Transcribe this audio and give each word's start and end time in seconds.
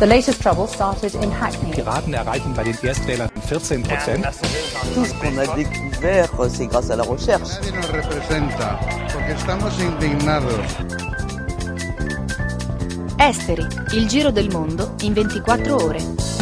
The 0.00 0.06
latest 0.06 0.42
trouble 0.42 0.66
started 0.66 1.14
in 1.14 1.30
Hackney. 1.30 1.70
Piraten 1.70 2.14
erreichen 2.14 2.52
bei 2.52 2.64
den 2.64 2.76
Erstwählern 2.82 3.30
14 3.46 3.84
Prozent. 3.84 4.26
Tout 4.92 5.04
ce 5.04 5.14
qu'on 5.14 5.38
a 5.38 5.46
découvert, 5.54 6.28
c'est 6.50 6.66
grâce 6.66 6.90
à 6.90 6.96
la 6.96 7.04
recherche. 7.04 7.60
Nadie 7.60 7.72
nos 7.72 7.86
representa, 7.92 8.80
porque 9.12 9.32
estamos 9.32 9.72
indignados. 9.78 10.66
Esteri, 13.20 13.66
il 13.92 14.08
giro 14.08 14.32
del 14.32 14.50
mondo 14.50 14.94
in 15.02 15.14
24 15.14 15.70
ore. 15.70 16.33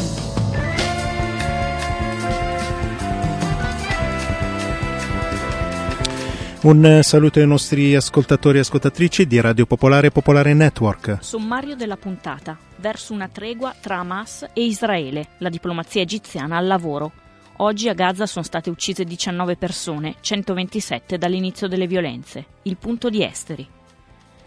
Un 6.63 6.85
eh, 6.85 7.03
saluto 7.03 7.41
ai 7.41 7.47
nostri 7.49 7.93
ascoltatori 7.97 8.59
e 8.59 8.61
ascoltatrici 8.61 9.27
di 9.27 9.41
Radio 9.41 9.67
Popolare 9.67 10.07
e 10.07 10.11
Popolare 10.12 10.55
Network. 10.55 11.19
Sommario 11.21 11.75
della 11.75 11.97
puntata. 11.97 12.57
Verso 12.77 13.12
una 13.12 13.27
tregua 13.27 13.75
tra 13.80 13.98
Hamas 13.98 14.48
e 14.53 14.65
Israele, 14.65 15.30
la 15.39 15.48
diplomazia 15.48 16.03
egiziana 16.03 16.59
al 16.59 16.69
lavoro. 16.69 17.11
Oggi 17.56 17.89
a 17.89 17.95
Gaza 17.95 18.27
sono 18.27 18.45
state 18.45 18.70
uccise 18.70 19.03
19 19.03 19.56
persone, 19.56 20.15
127 20.20 21.19
dall'inizio 21.19 21.67
delle 21.67 21.89
violenze. 21.89 22.47
Il 22.62 22.77
punto 22.77 23.11
di 23.11 23.25
Esteri. 23.25 23.67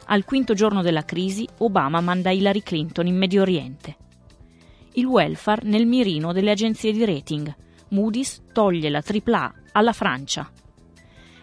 Al 0.05 0.23
quinto 0.23 0.53
giorno 0.53 0.81
della 0.81 1.03
crisi, 1.03 1.45
Obama 1.57 1.99
manda 1.99 2.31
Hillary 2.31 2.63
Clinton 2.63 3.07
in 3.07 3.17
Medio 3.17 3.41
Oriente. 3.41 3.97
Il 4.93 5.05
welfare 5.05 5.63
nel 5.65 5.85
mirino 5.85 6.31
delle 6.31 6.51
agenzie 6.51 6.93
di 6.93 7.03
rating. 7.03 7.53
Moody's 7.89 8.41
toglie 8.53 8.89
la 8.89 9.03
AAA 9.05 9.53
alla 9.73 9.91
Francia. 9.91 10.49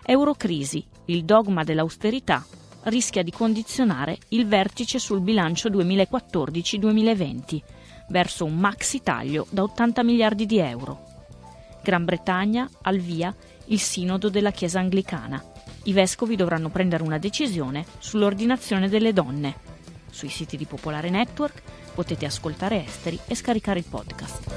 Eurocrisi, 0.05 0.84
il 1.06 1.24
dogma 1.24 1.62
dell'austerità, 1.62 2.45
rischia 2.84 3.23
di 3.23 3.30
condizionare 3.30 4.19
il 4.29 4.47
vertice 4.47 4.98
sul 4.98 5.20
bilancio 5.20 5.69
2014-2020 5.69 7.60
verso 8.09 8.45
un 8.45 8.57
maxi 8.57 9.01
taglio 9.01 9.46
da 9.51 9.62
80 9.62 10.02
miliardi 10.02 10.45
di 10.46 10.59
euro. 10.59 11.10
Gran 11.82 12.04
Bretagna 12.04 12.68
al 12.82 12.99
via 12.99 13.35
il 13.66 13.79
sinodo 13.79 14.29
della 14.29 14.51
Chiesa 14.51 14.80
anglicana. 14.80 15.43
I 15.85 15.93
vescovi 15.93 16.37
dovranno 16.37 16.68
prendere 16.68 17.05
una 17.05 17.18
decisione 17.18 17.84
sull'ordinazione 17.99 18.88
delle 18.88 19.12
donne. 19.12 19.71
Sui 20.10 20.29
siti 20.29 20.57
di 20.57 20.66
Popolare 20.66 21.10
Network 21.10 21.62
potete 21.95 22.27
ascoltare 22.27 22.84
esteri 22.84 23.18
e 23.27 23.34
scaricare 23.34 23.79
il 23.79 23.87
podcast. 23.88 24.51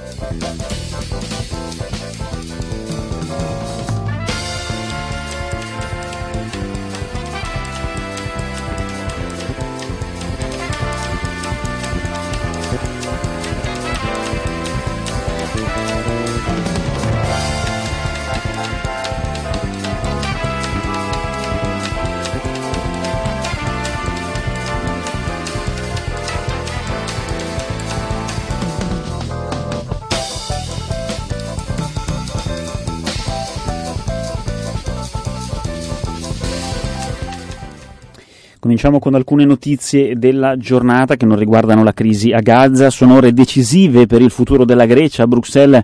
Cominciamo 38.65 38.97
con 38.97 39.13
alcune 39.13 39.45
notizie 39.45 40.17
della 40.17 40.57
giornata 40.57 41.17
che 41.17 41.27
non 41.27 41.37
riguardano 41.37 41.83
la 41.83 41.93
crisi 41.93 42.31
a 42.31 42.39
Gaza. 42.39 42.89
Sono 42.89 43.17
ore 43.17 43.31
decisive 43.31 44.07
per 44.07 44.23
il 44.23 44.31
futuro 44.31 44.65
della 44.65 44.87
Grecia. 44.87 45.21
A 45.21 45.27
Bruxelles 45.27 45.83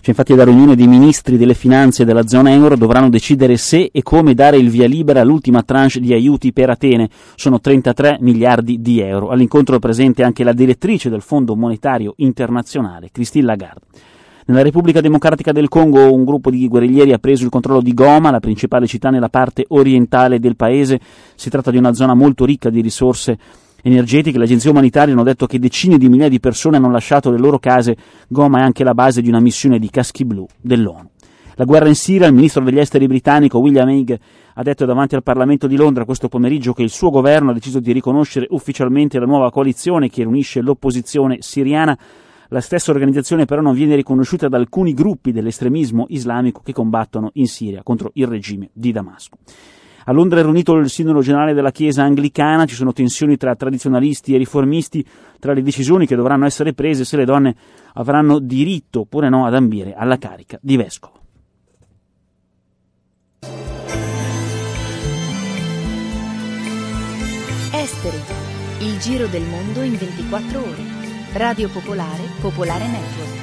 c'è 0.00 0.08
infatti 0.08 0.34
la 0.34 0.44
riunione 0.44 0.74
dei 0.74 0.86
ministri 0.86 1.36
delle 1.36 1.52
finanze 1.52 2.06
della 2.06 2.26
zona 2.26 2.50
euro. 2.50 2.74
Dovranno 2.74 3.10
decidere 3.10 3.58
se 3.58 3.90
e 3.92 4.02
come 4.02 4.32
dare 4.32 4.56
il 4.56 4.70
via 4.70 4.86
libera 4.86 5.20
all'ultima 5.20 5.62
tranche 5.62 6.00
di 6.00 6.14
aiuti 6.14 6.54
per 6.54 6.70
Atene. 6.70 7.10
Sono 7.34 7.60
33 7.60 8.16
miliardi 8.20 8.80
di 8.80 9.00
euro. 9.00 9.28
All'incontro 9.28 9.76
è 9.76 9.78
presente 9.78 10.22
anche 10.22 10.42
la 10.42 10.54
direttrice 10.54 11.10
del 11.10 11.20
Fondo 11.20 11.54
Monetario 11.54 12.14
Internazionale, 12.16 13.10
Christine 13.12 13.44
Lagarde. 13.44 13.82
Nella 14.44 14.62
Repubblica 14.62 15.00
Democratica 15.00 15.52
del 15.52 15.68
Congo 15.68 16.12
un 16.12 16.24
gruppo 16.24 16.50
di 16.50 16.66
guerriglieri 16.66 17.12
ha 17.12 17.18
preso 17.18 17.44
il 17.44 17.50
controllo 17.50 17.80
di 17.80 17.94
Goma, 17.94 18.32
la 18.32 18.40
principale 18.40 18.88
città 18.88 19.08
nella 19.08 19.28
parte 19.28 19.64
orientale 19.68 20.40
del 20.40 20.56
paese. 20.56 20.98
Si 21.36 21.48
tratta 21.48 21.70
di 21.70 21.76
una 21.76 21.92
zona 21.94 22.14
molto 22.14 22.44
ricca 22.44 22.68
di 22.68 22.80
risorse 22.80 23.38
energetiche. 23.82 24.38
Le 24.38 24.44
agenzie 24.44 24.70
umanitarie 24.70 25.12
hanno 25.12 25.22
detto 25.22 25.46
che 25.46 25.60
decine 25.60 25.96
di 25.96 26.08
migliaia 26.08 26.28
di 26.28 26.40
persone 26.40 26.76
hanno 26.76 26.90
lasciato 26.90 27.30
le 27.30 27.38
loro 27.38 27.60
case. 27.60 27.96
Goma 28.26 28.58
è 28.58 28.62
anche 28.62 28.82
la 28.82 28.94
base 28.94 29.22
di 29.22 29.28
una 29.28 29.38
missione 29.38 29.78
di 29.78 29.88
caschi 29.90 30.24
blu 30.24 30.44
dell'ONU. 30.60 31.08
La 31.54 31.64
guerra 31.64 31.86
in 31.86 31.94
Siria, 31.94 32.26
il 32.26 32.34
ministro 32.34 32.64
degli 32.64 32.80
esteri 32.80 33.06
britannico 33.06 33.58
William 33.58 33.86
Hague 33.86 34.18
ha 34.54 34.62
detto 34.64 34.84
davanti 34.86 35.14
al 35.14 35.22
Parlamento 35.22 35.68
di 35.68 35.76
Londra 35.76 36.04
questo 36.04 36.28
pomeriggio 36.28 36.72
che 36.72 36.82
il 36.82 36.90
suo 36.90 37.10
governo 37.10 37.50
ha 37.50 37.54
deciso 37.54 37.78
di 37.78 37.92
riconoscere 37.92 38.46
ufficialmente 38.50 39.20
la 39.20 39.26
nuova 39.26 39.52
coalizione 39.52 40.08
che 40.08 40.22
riunisce 40.22 40.60
l'opposizione 40.62 41.36
siriana 41.40 41.96
la 42.52 42.60
stessa 42.60 42.90
organizzazione 42.90 43.46
però 43.46 43.62
non 43.62 43.72
viene 43.72 43.96
riconosciuta 43.96 44.46
da 44.46 44.58
alcuni 44.58 44.92
gruppi 44.92 45.32
dell'estremismo 45.32 46.04
islamico 46.10 46.60
che 46.62 46.74
combattono 46.74 47.30
in 47.34 47.46
Siria 47.46 47.82
contro 47.82 48.10
il 48.14 48.26
regime 48.26 48.68
di 48.74 48.92
Damasco. 48.92 49.38
A 50.04 50.12
Londra 50.12 50.40
è 50.40 50.42
riunito 50.42 50.74
il 50.74 50.90
Sindaco 50.90 51.20
generale 51.20 51.54
della 51.54 51.70
Chiesa 51.70 52.02
anglicana, 52.02 52.66
ci 52.66 52.74
sono 52.74 52.92
tensioni 52.92 53.36
tra 53.36 53.54
tradizionalisti 53.54 54.34
e 54.34 54.38
riformisti, 54.38 55.04
tra 55.38 55.54
le 55.54 55.62
decisioni 55.62 56.06
che 56.06 56.16
dovranno 56.16 56.44
essere 56.44 56.74
prese 56.74 57.04
se 57.04 57.16
le 57.16 57.24
donne 57.24 57.54
avranno 57.94 58.38
diritto 58.38 59.00
oppure 59.00 59.30
no 59.30 59.46
ad 59.46 59.54
ambire 59.54 59.94
alla 59.94 60.18
carica 60.18 60.58
di 60.60 60.76
vescovo. 60.76 61.20
Esteri, 67.72 68.20
il 68.80 68.98
giro 68.98 69.26
del 69.28 69.42
mondo 69.44 69.80
in 69.80 69.96
24 69.96 70.58
ore. 70.58 71.01
Radio 71.34 71.70
Popolare, 71.70 72.24
Popolare 72.40 72.86
Network. 72.86 73.40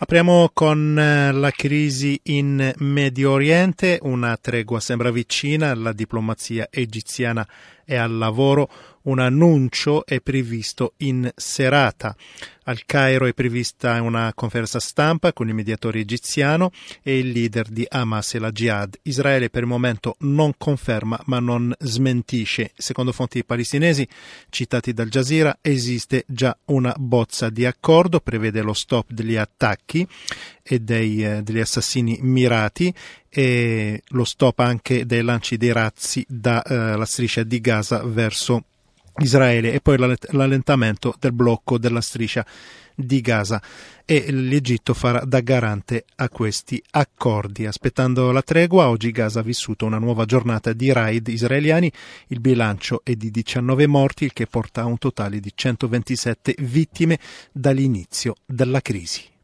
Apriamo 0.00 0.50
con 0.54 0.96
eh, 0.96 1.32
la 1.32 1.50
crisi 1.50 2.20
in 2.24 2.72
Medio 2.76 3.32
Oriente, 3.32 3.98
una 4.02 4.36
tregua 4.40 4.78
sembra 4.78 5.10
vicina, 5.10 5.74
la 5.74 5.92
diplomazia 5.92 6.68
egiziana 6.70 7.46
è 7.88 7.96
al 7.96 8.18
lavoro, 8.18 8.68
un 9.04 9.18
annuncio 9.18 10.04
è 10.04 10.20
previsto 10.20 10.92
in 10.98 11.30
serata. 11.34 12.14
Al 12.64 12.84
Cairo 12.84 13.24
è 13.24 13.32
prevista 13.32 14.02
una 14.02 14.30
conferenza 14.34 14.78
stampa 14.78 15.32
con 15.32 15.48
il 15.48 15.54
mediatore 15.54 16.00
egiziano 16.00 16.70
e 17.02 17.16
il 17.16 17.30
leader 17.30 17.66
di 17.68 17.86
Hamas 17.88 18.34
e 18.34 18.38
la 18.38 18.50
Jihad. 18.50 18.98
Israele 19.04 19.48
per 19.48 19.62
il 19.62 19.68
momento 19.68 20.16
non 20.18 20.52
conferma 20.58 21.18
ma 21.24 21.38
non 21.38 21.74
smentisce. 21.78 22.72
Secondo 22.76 23.12
fonti 23.12 23.42
palestinesi 23.42 24.06
citate 24.50 24.92
dal 24.92 25.08
Jazeera 25.08 25.56
esiste 25.62 26.24
già 26.26 26.54
una 26.66 26.94
bozza 26.98 27.48
di 27.48 27.64
accordo, 27.64 28.20
prevede 28.20 28.60
lo 28.60 28.74
stop 28.74 29.10
degli 29.10 29.36
attacchi 29.36 30.06
e 30.68 30.80
dei, 30.80 31.24
eh, 31.24 31.42
degli 31.42 31.60
assassini 31.60 32.18
mirati 32.20 32.92
e 33.28 34.02
lo 34.08 34.24
stop 34.24 34.58
anche 34.58 35.06
dei 35.06 35.22
lanci 35.22 35.56
dei 35.56 35.72
razzi 35.72 36.24
dalla 36.28 37.02
eh, 37.02 37.06
striscia 37.06 37.42
di 37.42 37.60
Gaza 37.60 38.02
verso 38.04 38.64
Israele 39.18 39.72
e 39.72 39.80
poi 39.80 39.96
l'allentamento 39.98 41.14
del 41.18 41.32
blocco 41.32 41.78
della 41.78 42.00
striscia 42.00 42.44
di 42.94 43.20
Gaza 43.20 43.62
e 44.04 44.30
l'Egitto 44.32 44.92
farà 44.92 45.24
da 45.24 45.40
garante 45.40 46.04
a 46.16 46.28
questi 46.28 46.82
accordi. 46.90 47.66
Aspettando 47.66 48.32
la 48.32 48.42
tregua, 48.42 48.88
oggi 48.88 49.10
Gaza 49.10 49.40
ha 49.40 49.42
vissuto 49.42 49.86
una 49.86 49.98
nuova 49.98 50.24
giornata 50.24 50.72
di 50.72 50.92
raid 50.92 51.28
israeliani, 51.28 51.90
il 52.28 52.40
bilancio 52.40 53.02
è 53.04 53.14
di 53.14 53.30
19 53.30 53.86
morti, 53.86 54.24
il 54.24 54.32
che 54.32 54.46
porta 54.46 54.82
a 54.82 54.86
un 54.86 54.98
totale 54.98 55.40
di 55.40 55.52
127 55.54 56.56
vittime 56.58 57.18
dall'inizio 57.52 58.34
della 58.44 58.80
crisi. 58.80 59.36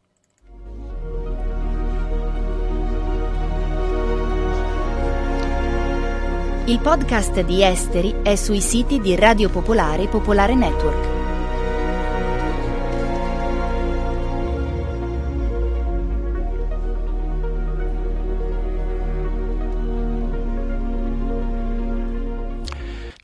Il 6.67 6.79
podcast 6.79 7.41
di 7.41 7.61
Esteri 7.61 8.23
è 8.23 8.35
sui 8.35 8.59
siti 8.59 8.99
di 8.99 9.15
Radio 9.15 9.51
Popolare 9.51 10.03
e 10.03 10.07
Popolare 10.07 10.55
Network. 10.55 11.13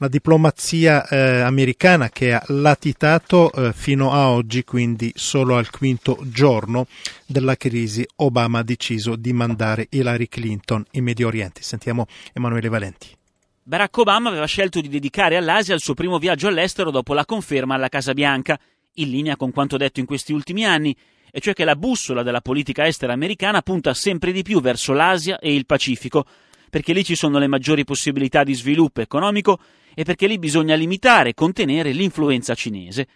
la 0.01 0.07
diplomazia 0.07 1.07
eh, 1.07 1.41
americana 1.41 2.09
che 2.09 2.33
ha 2.33 2.43
latitato 2.47 3.51
eh, 3.51 3.71
fino 3.71 4.11
a 4.11 4.29
oggi, 4.29 4.63
quindi 4.63 5.11
solo 5.15 5.57
al 5.57 5.69
quinto 5.69 6.17
giorno 6.23 6.87
della 7.27 7.55
crisi, 7.55 8.03
Obama 8.15 8.59
ha 8.59 8.63
deciso 8.63 9.15
di 9.15 9.31
mandare 9.31 9.85
Hillary 9.91 10.27
Clinton 10.27 10.83
in 10.93 11.03
Medio 11.03 11.27
Oriente. 11.27 11.61
Sentiamo 11.61 12.07
Emanuele 12.33 12.67
Valenti. 12.67 13.19
Barack 13.63 13.95
Obama 13.99 14.29
aveva 14.29 14.47
scelto 14.47 14.81
di 14.81 14.89
dedicare 14.89 15.37
all'Asia 15.37 15.75
il 15.75 15.81
suo 15.81 15.93
primo 15.93 16.17
viaggio 16.17 16.47
all'estero 16.47 16.89
dopo 16.89 17.13
la 17.13 17.25
conferma 17.25 17.75
alla 17.75 17.89
Casa 17.89 18.13
Bianca, 18.13 18.59
in 18.95 19.09
linea 19.11 19.35
con 19.35 19.51
quanto 19.51 19.77
detto 19.77 19.99
in 19.99 20.07
questi 20.07 20.33
ultimi 20.33 20.65
anni, 20.65 20.95
e 21.31 21.39
cioè 21.39 21.53
che 21.53 21.63
la 21.63 21.75
bussola 21.75 22.23
della 22.23 22.41
politica 22.41 22.87
estera 22.87 23.13
americana 23.13 23.61
punta 23.61 23.93
sempre 23.93 24.31
di 24.31 24.41
più 24.41 24.61
verso 24.61 24.93
l'Asia 24.93 25.37
e 25.37 25.53
il 25.53 25.67
Pacifico, 25.67 26.25
perché 26.71 26.91
lì 26.91 27.03
ci 27.03 27.15
sono 27.15 27.37
le 27.37 27.45
maggiori 27.45 27.83
possibilità 27.83 28.43
di 28.43 28.55
sviluppo 28.55 28.99
economico 29.01 29.59
e 29.93 30.03
perché 30.05 30.25
lì 30.25 30.39
bisogna 30.39 30.73
limitare 30.73 31.29
e 31.29 31.33
contenere 31.35 31.91
l'influenza 31.91 32.55
cinese. 32.55 33.07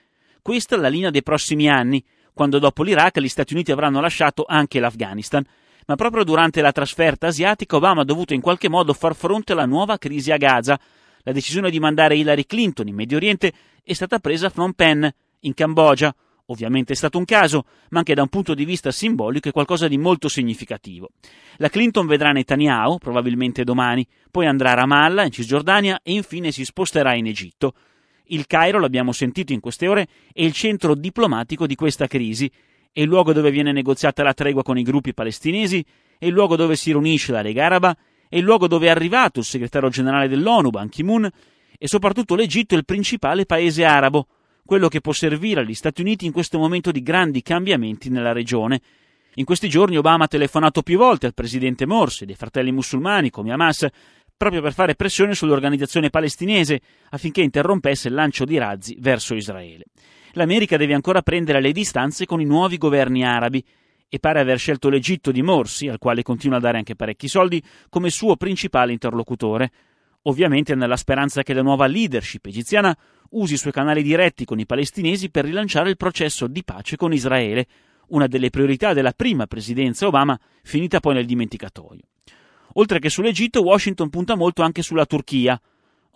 Questa 0.44 0.75
è 0.75 0.80
la 0.80 0.89
linea 0.89 1.09
dei 1.09 1.24
prossimi 1.24 1.68
anni, 1.68 2.03
quando 2.33 2.59
dopo 2.59 2.83
l'Iraq 2.83 3.19
gli 3.19 3.27
Stati 3.30 3.53
Uniti 3.53 3.71
avranno 3.71 4.00
lasciato 4.00 4.45
anche 4.47 4.80
l'Afghanistan. 4.80 5.44
Ma 5.87 5.95
proprio 5.95 6.23
durante 6.23 6.61
la 6.61 6.71
trasferta 6.71 7.27
asiatica 7.27 7.75
Obama 7.75 8.01
ha 8.01 8.05
dovuto 8.05 8.33
in 8.33 8.41
qualche 8.41 8.69
modo 8.69 8.93
far 8.93 9.15
fronte 9.15 9.51
alla 9.51 9.65
nuova 9.65 9.97
crisi 9.97 10.31
a 10.31 10.37
Gaza. 10.37 10.79
La 11.23 11.31
decisione 11.31 11.69
di 11.69 11.79
mandare 11.79 12.15
Hillary 12.15 12.45
Clinton 12.45 12.87
in 12.87 12.95
Medio 12.95 13.17
Oriente 13.17 13.53
è 13.83 13.93
stata 13.93 14.19
presa 14.19 14.47
a 14.47 14.49
Phnom 14.49 14.73
Penh, 14.73 15.13
in 15.41 15.53
Cambogia. 15.53 16.13
Ovviamente 16.47 16.93
è 16.93 16.95
stato 16.95 17.17
un 17.17 17.25
caso, 17.25 17.65
ma 17.89 17.99
anche 17.99 18.13
da 18.13 18.21
un 18.21 18.27
punto 18.27 18.53
di 18.53 18.65
vista 18.65 18.91
simbolico 18.91 19.49
è 19.49 19.51
qualcosa 19.51 19.87
di 19.87 19.97
molto 19.97 20.27
significativo. 20.27 21.09
La 21.57 21.69
Clinton 21.69 22.05
vedrà 22.05 22.31
Netanyahu, 22.31 22.99
probabilmente 22.99 23.63
domani, 23.63 24.05
poi 24.29 24.45
andrà 24.45 24.71
a 24.71 24.75
Ramallah, 24.75 25.25
in 25.25 25.31
Cisgiordania, 25.31 26.01
e 26.03 26.13
infine 26.13 26.51
si 26.51 26.63
sposterà 26.63 27.15
in 27.15 27.25
Egitto. 27.25 27.73
Il 28.25 28.45
Cairo, 28.45 28.79
l'abbiamo 28.79 29.11
sentito 29.11 29.53
in 29.53 29.59
queste 29.59 29.87
ore, 29.87 30.07
è 30.33 30.43
il 30.43 30.53
centro 30.53 30.93
diplomatico 30.93 31.65
di 31.65 31.73
questa 31.73 32.05
crisi, 32.05 32.51
è 32.95 33.01
il 33.01 33.07
luogo 33.07 33.33
dove 33.33 33.51
viene 33.51 33.74
negoziata 33.74 34.24
la 34.24 34.33
tregua 34.33 34.63
con 34.63 34.77
i 34.77 34.81
gruppi 34.81 35.13
palestinesi, 35.13 35.86
è 36.18 36.27
il 36.27 36.31
luogo 36.31 36.56
dove 36.56 36.77
si 36.77 36.92
riunisce 36.92 37.33
la 37.33 37.42
Lega 37.42 37.65
Araba, 37.65 37.94
è 38.30 38.38
il 38.38 38.44
luogo 38.45 38.69
dove 38.69 38.88
è 38.88 38.89
arrivato 38.89 39.39
il 39.39 39.45
segretario 39.45 39.89
generale 39.89 40.30
dell'ONU, 40.30 40.69
Ban 40.69 40.88
Ki-moon, 40.88 41.30
e 41.77 41.88
soprattutto 41.89 42.36
l'Egitto 42.36 42.74
è 42.74 42.77
il 42.77 42.86
principale 42.86 43.45
paese 43.45 43.83
arabo, 43.83 44.27
quello 44.65 44.88
che 44.88 45.01
può 45.01 45.12
servire 45.12 45.59
agli 45.59 45.74
Stati 45.74 46.00
Uniti 46.00 46.25
in 46.25 46.31
questo 46.31 46.57
momento 46.57 46.92
di 46.92 47.01
grandi 47.01 47.42
cambiamenti 47.42 48.09
nella 48.09 48.31
regione. 48.31 48.80
In 49.33 49.44
questi 49.44 49.68
giorni 49.68 49.97
Obama 49.97 50.24
ha 50.24 50.30
telefonato 50.30 50.81
più 50.81 50.97
volte 50.97 51.25
al 51.25 51.33
presidente 51.33 51.86
Morsi 51.86 52.24
dei 52.24 52.36
fratelli 52.36 52.71
musulmani 52.71 53.30
come 53.30 53.51
Hamas 53.51 53.86
proprio 54.38 54.62
per 54.62 54.71
fare 54.71 54.95
pressione 54.95 55.36
sull'organizzazione 55.36 56.09
palestinese 56.09 56.80
affinché 57.09 57.42
interrompesse 57.42 58.07
il 58.07 58.13
lancio 58.13 58.45
di 58.45 58.57
razzi 58.57 58.95
verso 59.00 59.36
Israele. 59.36 59.83
L'America 60.37 60.75
deve 60.75 60.93
ancora 60.93 61.21
prendere 61.21 61.61
le 61.61 61.71
distanze 61.71 62.25
con 62.25 62.41
i 62.41 62.45
nuovi 62.45 62.77
governi 62.77 63.23
arabi 63.23 63.63
e 64.09 64.19
pare 64.19 64.41
aver 64.41 64.59
scelto 64.59 64.89
l'Egitto 64.89 65.31
di 65.31 65.41
Morsi, 65.41 65.87
al 65.87 65.97
quale 65.97 66.23
continua 66.23 66.57
a 66.57 66.59
dare 66.59 66.77
anche 66.77 66.95
parecchi 66.95 67.29
soldi, 67.29 67.63
come 67.87 68.09
suo 68.09 68.35
principale 68.35 68.91
interlocutore, 68.91 69.71
ovviamente 70.23 70.75
nella 70.75 70.97
speranza 70.97 71.41
che 71.41 71.53
la 71.53 71.61
nuova 71.61 71.87
leadership 71.87 72.45
egiziana 72.47 72.95
usi 73.29 73.53
i 73.53 73.57
suoi 73.57 73.71
canali 73.71 74.03
diretti 74.03 74.43
con 74.43 74.59
i 74.59 74.65
palestinesi 74.65 75.29
per 75.29 75.45
rilanciare 75.45 75.89
il 75.89 75.97
processo 75.97 76.47
di 76.47 76.65
pace 76.65 76.97
con 76.97 77.13
Israele, 77.13 77.65
una 78.07 78.27
delle 78.27 78.49
priorità 78.49 78.91
della 78.91 79.13
prima 79.13 79.47
presidenza 79.47 80.05
Obama, 80.05 80.37
finita 80.63 80.99
poi 80.99 81.13
nel 81.13 81.25
dimenticatoio. 81.25 82.01
Oltre 82.73 82.99
che 82.99 83.09
sull'Egitto, 83.09 83.63
Washington 83.63 84.09
punta 84.09 84.35
molto 84.35 84.63
anche 84.63 84.81
sulla 84.81 85.05
Turchia. 85.05 85.59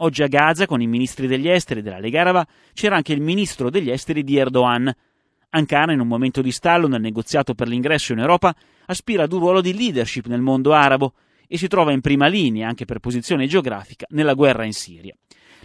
Oggi 0.02 0.24
a 0.24 0.28
Gaza, 0.28 0.66
con 0.66 0.82
i 0.82 0.88
ministri 0.88 1.28
degli 1.28 1.50
esteri 1.50 1.82
della 1.82 2.00
Lega 2.00 2.22
Araba, 2.22 2.48
c'era 2.74 2.96
anche 2.96 3.12
il 3.12 3.20
ministro 3.20 3.70
degli 3.70 3.90
esteri 3.90 4.24
di 4.24 4.38
Erdogan. 4.38 4.90
Ankara, 5.50 5.92
in 5.92 6.00
un 6.00 6.08
momento 6.08 6.42
di 6.42 6.54
stallo 6.54 6.88
nel 6.88 7.02
negoziato 7.02 7.54
per 7.54 7.68
l'ingresso 7.68 8.14
in 8.14 8.20
Europa, 8.20 8.56
aspira 8.86 9.24
ad 9.24 9.34
un 9.34 9.40
ruolo 9.40 9.60
di 9.60 9.74
leadership 9.74 10.28
nel 10.28 10.40
mondo 10.40 10.72
arabo 10.72 11.16
e 11.50 11.58
si 11.58 11.68
trova 11.68 11.92
in 11.92 12.00
prima 12.00 12.28
linea, 12.28 12.70
anche 12.70 12.86
per 12.86 13.00
posizione 13.00 13.46
geografica, 13.46 14.06
nella 14.12 14.36
guerra 14.36 14.64
in 14.64 14.72
Siria. 14.72 15.14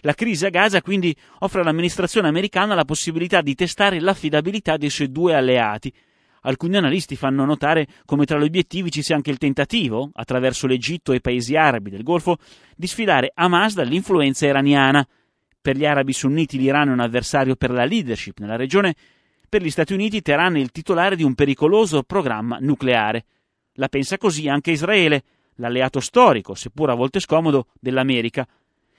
La 0.00 0.14
crisi 0.14 0.44
a 0.46 0.50
Gaza 0.50 0.82
quindi 0.82 1.14
offre 1.38 1.60
all'amministrazione 1.60 2.26
americana 2.26 2.75
la 2.75 2.84
possibilità 2.84 3.40
di 3.40 3.54
testare 3.54 4.00
l'affidabilità 4.00 4.76
dei 4.76 4.90
suoi 4.90 5.12
due 5.12 5.37
alleati. 5.37 5.92
Alcuni 6.46 6.76
analisti 6.76 7.17
fanno 7.17 7.44
notare 7.44 7.87
come 8.05 8.26
tra 8.26 8.38
gli 8.38 8.44
obiettivi 8.44 8.91
ci 8.91 9.02
sia 9.02 9.17
anche 9.17 9.31
il 9.31 9.38
tentativo, 9.38 10.11
attraverso 10.12 10.67
l'Egitto 10.67 11.12
e 11.12 11.17
i 11.17 11.20
paesi 11.20 11.56
arabi 11.56 11.91
del 11.91 12.02
Golfo, 12.02 12.37
di 12.76 12.87
sfidare 12.87 13.32
Hamas 13.35 13.75
dall'influenza 13.75 14.46
iraniana. 14.46 15.06
Per 15.61 15.76
gli 15.76 15.87
arabi 15.87 16.12
sunniti 16.12 16.58
l'Iran 16.58 16.88
è 16.88 16.93
un 16.93 17.00
avversario 17.00 17.56
per 17.56 17.70
la 17.70 17.85
leadership 17.85 18.41
nella 18.41 18.56
regione, 18.56 18.94
per 19.49 19.62
gli 19.62 19.70
Stati 19.70 19.94
Uniti 19.94 20.20
Teheran 20.20 20.56
è 20.56 20.58
il 20.58 20.70
titolare 20.70 21.17
di 21.17 21.23
un 21.23 21.35
pericoloso 21.35 22.02
programma 22.02 22.58
nucleare. 22.61 23.25
La 23.75 23.88
pensa 23.88 24.19
così 24.19 24.47
anche 24.47 24.73
Israele, 24.73 25.23
l'alleato 25.55 26.00
storico, 26.00 26.55
seppur 26.55 26.90
a 26.90 26.94
volte 26.94 27.20
scomodo, 27.20 27.69
dell'America, 27.81 28.47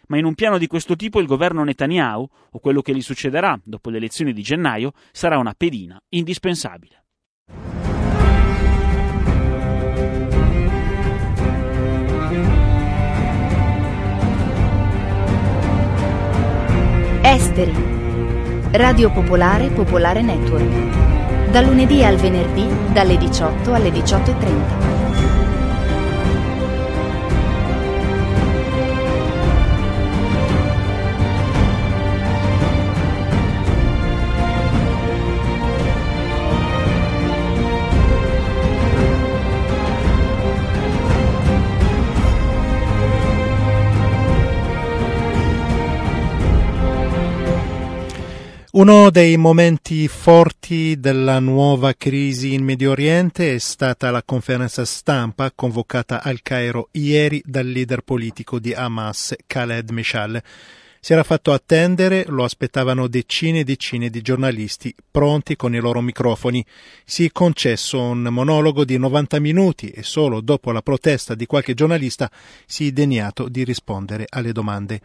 ma 0.08 0.18
in 0.18 0.26
un 0.26 0.34
piano 0.34 0.58
di 0.58 0.66
questo 0.66 0.96
tipo 0.96 1.20
il 1.20 1.28
governo 1.28 1.64
Netanyahu, 1.64 2.28
o 2.52 2.60
quello 2.60 2.82
che 2.82 2.96
gli 2.96 3.02
succederà 3.02 3.60
dopo 3.64 3.92
le 3.92 3.98
elezioni 3.98 4.34
di 4.34 4.42
gennaio, 4.42 4.94
sarà 5.12 5.38
una 5.38 5.54
pedina 5.54 6.02
indispensabile. 6.10 7.05
Esteri. 17.36 17.74
Radio 18.72 19.12
Popolare 19.12 19.68
Popolare 19.68 20.22
Network. 20.22 21.52
Da 21.52 21.60
lunedì 21.60 22.02
al 22.02 22.16
venerdì 22.16 22.66
dalle 22.94 23.18
18 23.18 23.74
alle 23.74 23.90
18.30. 23.90 25.15
Uno 48.76 49.10
dei 49.10 49.38
momenti 49.38 50.06
forti 50.10 51.00
della 51.00 51.40
nuova 51.40 51.94
crisi 51.94 52.54
in 52.54 52.66
Medio 52.66 52.92
Oriente 52.92 53.56
è 53.56 53.58
stata 53.58 54.12
la 54.12 54.22
conferenza 54.22 54.84
stampa 54.84 55.50
convocata 55.56 56.22
al 56.22 56.42
Cairo 56.42 56.90
ieri 56.92 57.42
dal 57.46 57.66
leader 57.66 58.02
politico 58.02 58.60
di 58.60 58.74
Hamas, 58.74 59.34
Khaled 59.48 59.92
Meshal. 59.92 60.44
Si 61.00 61.14
era 61.14 61.24
fatto 61.24 61.54
attendere, 61.54 62.26
lo 62.28 62.44
aspettavano 62.44 63.08
decine 63.08 63.60
e 63.60 63.64
decine 63.64 64.10
di 64.10 64.22
giornalisti 64.22 64.94
pronti 65.10 65.56
con 65.56 65.74
i 65.74 65.80
loro 65.80 66.02
microfoni. 66.02 66.66
Si 67.06 67.24
è 67.24 67.32
concesso 67.32 68.02
un 68.02 68.24
monologo 68.24 68.84
di 68.84 68.98
90 68.98 69.40
minuti 69.40 69.88
e 69.92 70.04
solo 70.04 70.42
dopo 70.42 70.74
la 70.74 70.82
protesta 70.82 71.34
di 71.34 71.46
qualche 71.46 71.76
giornalista 71.76 72.30
si 72.66 72.88
è 72.88 72.92
degnato 72.92 73.48
di 73.48 73.64
rispondere 73.64 74.26
alle 74.28 74.52
domande. 74.52 75.00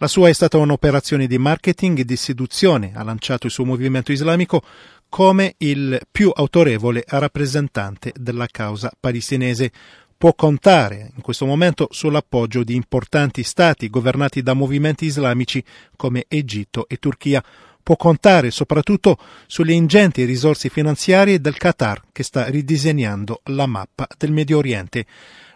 La 0.00 0.06
sua 0.06 0.28
è 0.28 0.32
stata 0.32 0.58
un'operazione 0.58 1.26
di 1.26 1.38
marketing 1.38 1.98
e 1.98 2.04
di 2.04 2.14
seduzione, 2.14 2.92
ha 2.94 3.02
lanciato 3.02 3.46
il 3.46 3.52
suo 3.52 3.64
movimento 3.64 4.12
islamico 4.12 4.62
come 5.08 5.54
il 5.58 6.00
più 6.08 6.30
autorevole 6.32 7.02
rappresentante 7.04 8.12
della 8.16 8.46
causa 8.46 8.92
palestinese. 8.98 9.72
Può 10.16 10.34
contare 10.34 11.10
in 11.16 11.20
questo 11.20 11.46
momento 11.46 11.88
sull'appoggio 11.90 12.62
di 12.62 12.76
importanti 12.76 13.42
stati 13.42 13.90
governati 13.90 14.40
da 14.40 14.54
movimenti 14.54 15.04
islamici 15.04 15.64
come 15.96 16.26
Egitto 16.28 16.86
e 16.86 16.98
Turchia. 16.98 17.42
Può 17.82 17.96
contare 17.96 18.52
soprattutto 18.52 19.18
sulle 19.48 19.72
ingenti 19.72 20.22
risorse 20.24 20.68
finanziarie 20.68 21.40
del 21.40 21.56
Qatar 21.56 22.02
che 22.12 22.22
sta 22.22 22.46
ridisegnando 22.46 23.40
la 23.46 23.66
mappa 23.66 24.06
del 24.16 24.30
Medio 24.30 24.58
Oriente. 24.58 25.06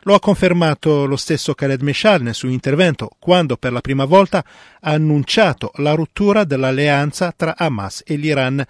Lo 0.05 0.15
ha 0.15 0.21
confermato 0.21 1.07
lo 1.07 1.17
stesso 1.17 1.55
Khaled 1.55 1.81
Meshal 1.83 2.23
nel 2.23 2.35
suo 2.35 2.49
intervento 2.49 3.11
quando 3.21 3.57
per 3.57 3.71
la 3.71 3.81
prima 3.81 4.05
volta 4.05 4.45
ha 4.81 4.91
annunciato 4.91 5.71
la 5.77 5.95
rottura 5.95 6.43
dell'alleanza 6.43 7.33
tra 7.37 7.55
Hamas 7.57 8.03
e 8.05 8.17
l'Iran. 8.17 8.65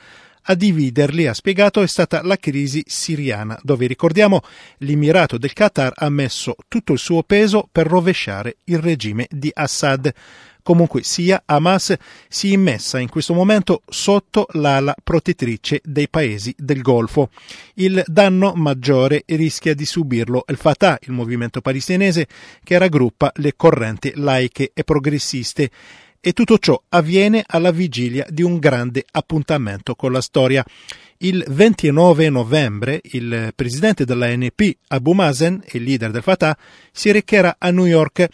A 0.46 0.54
dividerli, 0.54 1.26
ha 1.26 1.32
spiegato, 1.32 1.80
è 1.80 1.86
stata 1.86 2.20
la 2.22 2.36
crisi 2.36 2.82
siriana, 2.86 3.58
dove 3.62 3.86
ricordiamo 3.86 4.40
l'Emirato 4.78 5.38
del 5.38 5.54
Qatar 5.54 5.92
ha 5.94 6.10
messo 6.10 6.54
tutto 6.68 6.92
il 6.92 6.98
suo 6.98 7.22
peso 7.22 7.66
per 7.70 7.86
rovesciare 7.86 8.56
il 8.64 8.78
regime 8.78 9.26
di 9.30 9.50
Assad. 9.54 10.12
Comunque 10.62 11.02
sia, 11.02 11.42
Hamas 11.44 11.94
si 12.28 12.50
è 12.50 12.52
immessa 12.52 12.98
in 12.98 13.08
questo 13.08 13.34
momento 13.34 13.82
sotto 13.88 14.46
l'ala 14.52 14.94
protettrice 15.02 15.80
dei 15.84 16.08
paesi 16.08 16.54
del 16.56 16.82
Golfo. 16.82 17.30
Il 17.74 18.02
danno 18.06 18.52
maggiore 18.54 19.24
rischia 19.26 19.74
di 19.74 19.84
subirlo 19.84 20.44
il 20.48 20.56
Fatah, 20.56 20.98
il 21.02 21.12
movimento 21.12 21.60
palestinese 21.60 22.26
che 22.62 22.78
raggruppa 22.78 23.32
le 23.36 23.54
correnti 23.56 24.12
laiche 24.14 24.70
e 24.72 24.84
progressiste 24.84 25.70
E 26.24 26.32
tutto 26.34 26.56
ciò 26.58 26.80
avviene 26.90 27.42
alla 27.44 27.72
vigilia 27.72 28.24
di 28.30 28.42
un 28.42 28.60
grande 28.60 29.04
appuntamento 29.10 29.96
con 29.96 30.12
la 30.12 30.20
storia. 30.20 30.64
Il 31.16 31.44
29 31.48 32.30
novembre 32.30 33.00
il 33.02 33.50
presidente 33.56 34.04
dell'ANP, 34.04 34.76
Abu 34.86 35.14
Mazen, 35.14 35.60
il 35.72 35.82
leader 35.82 36.12
del 36.12 36.22
Fatah, 36.22 36.56
si 36.92 37.10
recherà 37.10 37.56
a 37.58 37.72
New 37.72 37.86
York 37.86 38.28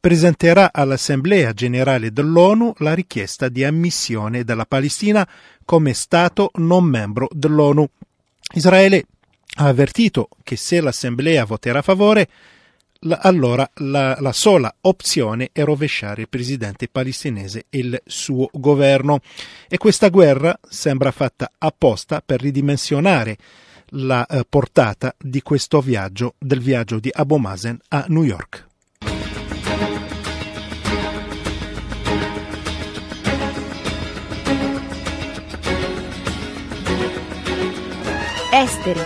presenterà 0.00 0.70
all'Assemblea 0.72 1.52
generale 1.52 2.10
dell'ONU 2.10 2.72
la 2.78 2.94
richiesta 2.94 3.50
di 3.50 3.64
ammissione 3.64 4.44
della 4.44 4.64
Palestina 4.64 5.28
come 5.64 5.92
Stato 5.92 6.50
non 6.54 6.84
membro 6.84 7.28
dell'ONU. 7.30 7.86
Israele 8.54 9.04
ha 9.56 9.66
avvertito 9.66 10.28
che 10.42 10.56
se 10.56 10.80
l'Assemblea 10.80 11.44
voterà 11.44 11.80
a 11.80 11.82
favore, 11.82 12.28
allora 13.08 13.68
la, 13.76 14.16
la, 14.20 14.32
sola 14.32 14.74
opzione 14.82 15.50
è 15.52 15.62
rovesciare 15.64 16.22
il 16.22 16.28
presidente 16.28 16.88
palestinese 16.88 17.66
e 17.68 17.78
il 17.78 18.02
suo 18.06 18.48
governo. 18.52 19.20
E 19.68 19.76
questa 19.78 20.08
guerra 20.08 20.58
sembra 20.68 21.10
fatta 21.10 21.50
apposta 21.58 22.22
per 22.24 22.40
ridimensionare 22.40 23.36
la 23.94 24.26
eh, 24.26 24.44
portata 24.48 25.14
di 25.18 25.42
questo 25.42 25.80
viaggio, 25.80 26.34
del 26.38 26.60
viaggio 26.60 26.98
di 26.98 27.10
Abu 27.12 27.36
Mazen 27.36 27.78
a 27.88 28.04
New 28.08 28.22
York. 28.22 28.68
Esteri. 38.52 39.00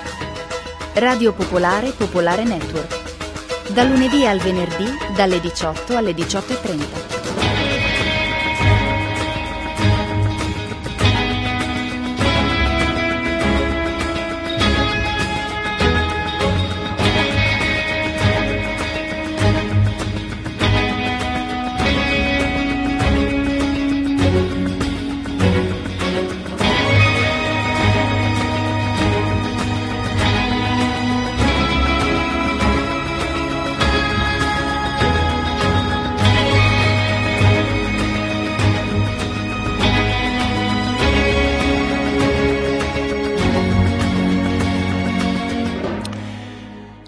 Radio 0.95 1.35
Popolare 1.35 1.91
Popolare 1.91 2.45
Network. 2.45 3.73
Da 3.73 3.85
lunedì 3.85 4.27
al 4.27 4.39
venerdì 4.39 4.87
dalle 5.15 5.39
18 5.39 5.97
alle 5.97 6.13
18.30. 6.13 7.04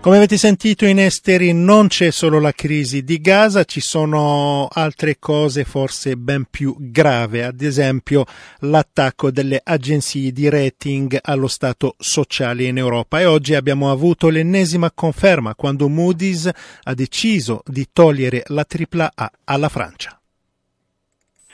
Come 0.06 0.18
avete 0.18 0.36
sentito 0.36 0.86
in 0.86 1.00
esteri 1.00 1.52
non 1.52 1.88
c'è 1.88 2.12
solo 2.12 2.38
la 2.38 2.52
crisi 2.52 3.02
di 3.02 3.20
Gaza, 3.20 3.64
ci 3.64 3.80
sono 3.80 4.68
altre 4.70 5.18
cose 5.18 5.64
forse 5.64 6.16
ben 6.16 6.46
più 6.48 6.76
grave, 6.78 7.42
ad 7.42 7.60
esempio 7.60 8.24
l'attacco 8.60 9.32
delle 9.32 9.60
agenzie 9.64 10.30
di 10.30 10.48
rating 10.48 11.18
allo 11.20 11.48
Stato 11.48 11.96
sociale 11.98 12.62
in 12.66 12.78
Europa 12.78 13.18
e 13.18 13.24
oggi 13.24 13.56
abbiamo 13.56 13.90
avuto 13.90 14.28
l'ennesima 14.28 14.92
conferma 14.92 15.56
quando 15.56 15.88
Moody's 15.88 16.48
ha 16.84 16.94
deciso 16.94 17.62
di 17.66 17.88
togliere 17.92 18.44
la 18.46 18.64
AAA 18.64 19.30
alla 19.42 19.68
Francia. 19.68 20.20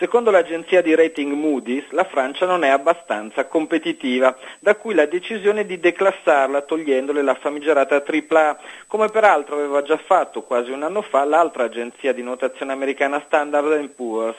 Secondo 0.02 0.32
l'agenzia 0.32 0.82
di 0.82 0.96
rating 0.96 1.32
Moody's, 1.32 1.88
la 1.90 2.02
Francia 2.02 2.44
non 2.44 2.64
è 2.64 2.68
abbastanza 2.68 3.46
competitiva, 3.46 4.36
da 4.58 4.74
cui 4.74 4.94
la 4.94 5.06
decisione 5.06 5.64
di 5.64 5.78
declassarla 5.78 6.62
togliendole 6.62 7.22
la 7.22 7.36
famigerata 7.36 8.02
AAA, 8.04 8.58
come 8.88 9.10
peraltro 9.10 9.54
aveva 9.54 9.80
già 9.82 9.96
fatto 9.98 10.42
quasi 10.42 10.72
un 10.72 10.82
anno 10.82 11.02
fa 11.02 11.22
l'altra 11.24 11.66
agenzia 11.66 12.12
di 12.12 12.24
notazione 12.24 12.72
americana 12.72 13.22
Standard 13.26 13.90
Poor's. 13.90 14.36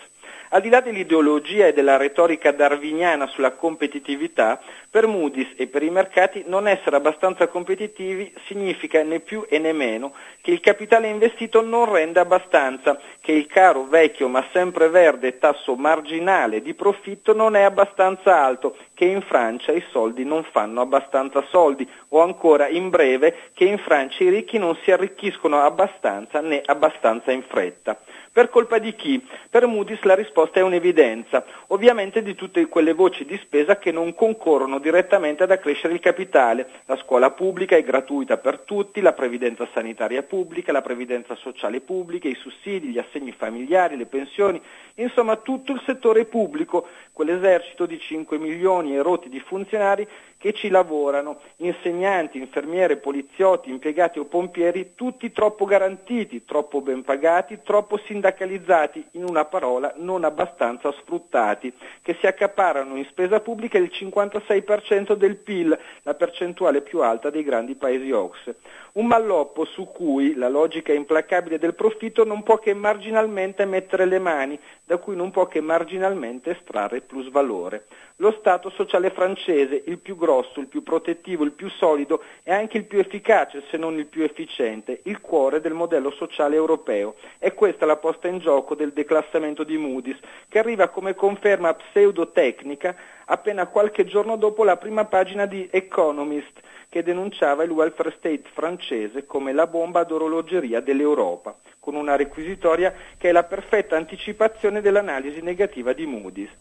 Al 0.53 0.61
di 0.61 0.69
là 0.69 0.81
dell'ideologia 0.81 1.65
e 1.65 1.73
della 1.73 1.97
retorica 1.97 2.51
darwiniana 2.51 3.25
sulla 3.25 3.53
competitività, 3.53 4.61
per 4.87 5.07
Moody's 5.07 5.51
e 5.55 5.65
per 5.65 5.81
i 5.81 5.89
mercati 5.89 6.43
non 6.45 6.67
essere 6.67 6.95
abbastanza 6.95 7.47
competitivi 7.47 8.31
significa 8.45 9.01
né 9.01 9.19
più 9.19 9.47
e 9.49 9.57
né 9.57 9.73
meno 9.73 10.13
che 10.41 10.51
il 10.51 10.59
capitale 10.59 11.07
investito 11.07 11.61
non 11.61 11.91
rende 11.91 12.19
abbastanza, 12.19 12.99
che 13.19 13.31
il 13.31 13.47
caro, 13.47 13.85
vecchio 13.85 14.27
ma 14.27 14.45
sempre 14.53 14.89
verde 14.89 15.39
tasso 15.39 15.73
marginale 15.75 16.61
di 16.61 16.75
profitto 16.75 17.33
non 17.33 17.55
è 17.55 17.63
abbastanza 17.63 18.39
alto, 18.39 18.77
che 18.93 19.05
in 19.05 19.21
Francia 19.21 19.71
i 19.71 19.83
soldi 19.91 20.23
non 20.23 20.43
fanno 20.51 20.81
abbastanza 20.81 21.43
soldi 21.49 21.87
o 22.09 22.21
ancora 22.21 22.67
in 22.67 22.89
breve 22.89 23.51
che 23.53 23.65
in 23.65 23.77
Francia 23.79 24.23
i 24.23 24.29
ricchi 24.29 24.57
non 24.57 24.77
si 24.83 24.91
arricchiscono 24.91 25.59
abbastanza 25.61 26.41
né 26.41 26.61
abbastanza 26.65 27.31
in 27.31 27.43
fretta. 27.43 27.97
Per 28.33 28.49
colpa 28.49 28.79
di 28.79 28.95
chi? 28.95 29.23
Per 29.47 29.67
Moody's 29.67 30.01
la 30.01 30.15
risposta 30.15 30.59
è 30.59 30.63
un'evidenza, 30.63 31.45
ovviamente 31.67 32.23
di 32.23 32.33
tutte 32.33 32.65
quelle 32.65 32.93
voci 32.93 33.25
di 33.25 33.37
spesa 33.43 33.77
che 33.77 33.91
non 33.91 34.15
concorrono 34.15 34.79
direttamente 34.79 35.43
ad 35.43 35.51
accrescere 35.51 35.93
il 35.93 35.99
capitale. 35.99 36.67
La 36.85 36.97
scuola 36.97 37.29
pubblica 37.29 37.75
è 37.75 37.83
gratuita 37.83 38.37
per 38.37 38.61
tutti, 38.61 39.01
la 39.01 39.13
previdenza 39.13 39.67
sanitaria 39.71 40.23
pubblica, 40.23 40.71
la 40.71 40.81
previdenza 40.81 41.35
sociale 41.35 41.81
pubblica, 41.81 42.27
i 42.27 42.33
sussidi, 42.33 42.87
gli 42.87 42.97
assegni 42.97 43.33
familiari, 43.33 43.97
le 43.97 44.07
pensioni, 44.07 44.59
insomma 44.95 45.35
tutto 45.35 45.71
il 45.71 45.83
settore 45.85 46.25
pubblico, 46.25 46.87
quell'esercito 47.11 47.85
di 47.85 47.99
5 47.99 48.39
milioni 48.39 48.82
e 48.91 49.01
rotti 49.01 49.29
di 49.29 49.39
funzionari 49.39 50.07
che 50.43 50.51
ci 50.51 50.67
lavorano, 50.67 51.39
insegnanti, 51.59 52.37
infermiere, 52.37 52.97
poliziotti, 52.97 53.69
impiegati 53.69 54.19
o 54.19 54.25
pompieri, 54.25 54.91
tutti 54.93 55.31
troppo 55.31 55.63
garantiti, 55.63 56.43
troppo 56.43 56.81
ben 56.81 57.01
pagati, 57.01 57.61
troppo 57.63 57.97
sindacalizzati, 57.99 59.07
in 59.11 59.23
una 59.23 59.45
parola 59.45 59.93
non 59.95 60.25
abbastanza 60.25 60.91
sfruttati, 60.91 61.71
che 62.01 62.17
si 62.19 62.27
accaparano 62.27 62.97
in 62.97 63.05
spesa 63.05 63.39
pubblica 63.39 63.77
il 63.77 63.89
56% 63.89 65.13
del 65.13 65.37
PIL, 65.37 65.79
la 66.01 66.13
percentuale 66.13 66.81
più 66.81 66.99
alta 66.99 67.29
dei 67.29 67.43
grandi 67.43 67.75
paesi 67.75 68.11
OXE. 68.11 68.57
Un 68.93 69.07
malloppo 69.07 69.63
su 69.63 69.85
cui 69.85 70.35
la 70.35 70.49
logica 70.49 70.91
implacabile 70.91 71.57
del 71.57 71.73
profitto 71.73 72.25
non 72.25 72.43
può 72.43 72.59
che 72.59 72.73
marginalmente 72.73 73.63
mettere 73.63 74.05
le 74.05 74.19
mani, 74.19 74.59
da 74.83 74.97
cui 74.97 75.15
non 75.15 75.31
può 75.31 75.47
che 75.47 75.61
marginalmente 75.61 76.51
estrarre 76.51 76.99
plusvalore. 76.99 77.85
Lo 78.17 78.35
Stato 78.37 78.69
sociale 78.69 79.09
francese, 79.09 79.81
il 79.87 79.97
più 79.97 80.15
grosso, 80.15 80.32
il 80.59 80.67
più 80.67 80.83
protettivo, 80.83 81.43
il 81.43 81.51
più 81.51 81.69
solido 81.69 82.23
e 82.43 82.51
anche 82.51 82.77
il 82.77 82.85
più 82.85 82.99
efficace, 82.99 83.63
se 83.69 83.77
non 83.77 83.97
il 83.97 84.07
più 84.07 84.23
efficiente, 84.23 85.01
il 85.03 85.19
cuore 85.21 85.61
del 85.61 85.73
modello 85.73 86.11
sociale 86.11 86.55
europeo. 86.55 87.15
È 87.37 87.53
questa 87.53 87.85
la 87.85 87.97
posta 87.97 88.27
in 88.27 88.39
gioco 88.39 88.75
del 88.75 88.93
declassamento 88.93 89.63
di 89.63 89.77
Moody's, 89.77 90.19
che 90.47 90.59
arriva 90.59 90.89
come 90.89 91.13
conferma 91.13 91.73
pseudotecnica 91.73 92.95
appena 93.25 93.67
qualche 93.67 94.05
giorno 94.05 94.35
dopo 94.35 94.63
la 94.63 94.77
prima 94.77 95.05
pagina 95.05 95.45
di 95.45 95.67
Economist, 95.71 96.59
che 96.89 97.03
denunciava 97.03 97.63
il 97.63 97.71
welfare 97.71 98.13
state 98.17 98.43
francese 98.53 99.25
come 99.25 99.51
la 99.53 99.67
bomba 99.67 100.03
d'orologeria 100.03 100.79
dell'Europa, 100.79 101.57
con 101.79 101.95
una 101.95 102.15
requisitoria 102.15 102.93
che 103.17 103.29
è 103.29 103.31
la 103.31 103.43
perfetta 103.43 103.95
anticipazione 103.95 104.81
dell'analisi 104.81 105.41
negativa 105.41 105.93
di 105.93 106.05
Moody's. 106.05 106.51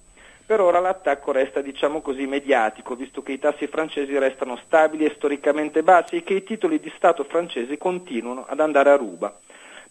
Per 0.45 0.61
ora 0.61 0.81
l'attacco 0.81 1.33
resta, 1.33 1.61
diciamo 1.61 2.01
così, 2.01 2.27
mediatico, 2.27 2.95
visto 2.95 3.23
che 3.23 3.33
i 3.33 3.39
tassi 3.39 3.67
francesi 3.69 4.19
restano 4.19 4.59
stabili 4.67 5.05
e 5.05 5.15
storicamente 5.17 5.83
bassi 5.83 6.17
e 6.17 6.23
che 6.25 6.35
i 6.35 6.43
titoli 6.43 6.81
di 6.81 6.93
Stato 6.97 7.25
francesi 7.25 7.79
continuano 7.79 8.45
ad 8.47 8.61
andare 8.61 8.91
a 8.91 8.97
ruba 8.97 9.39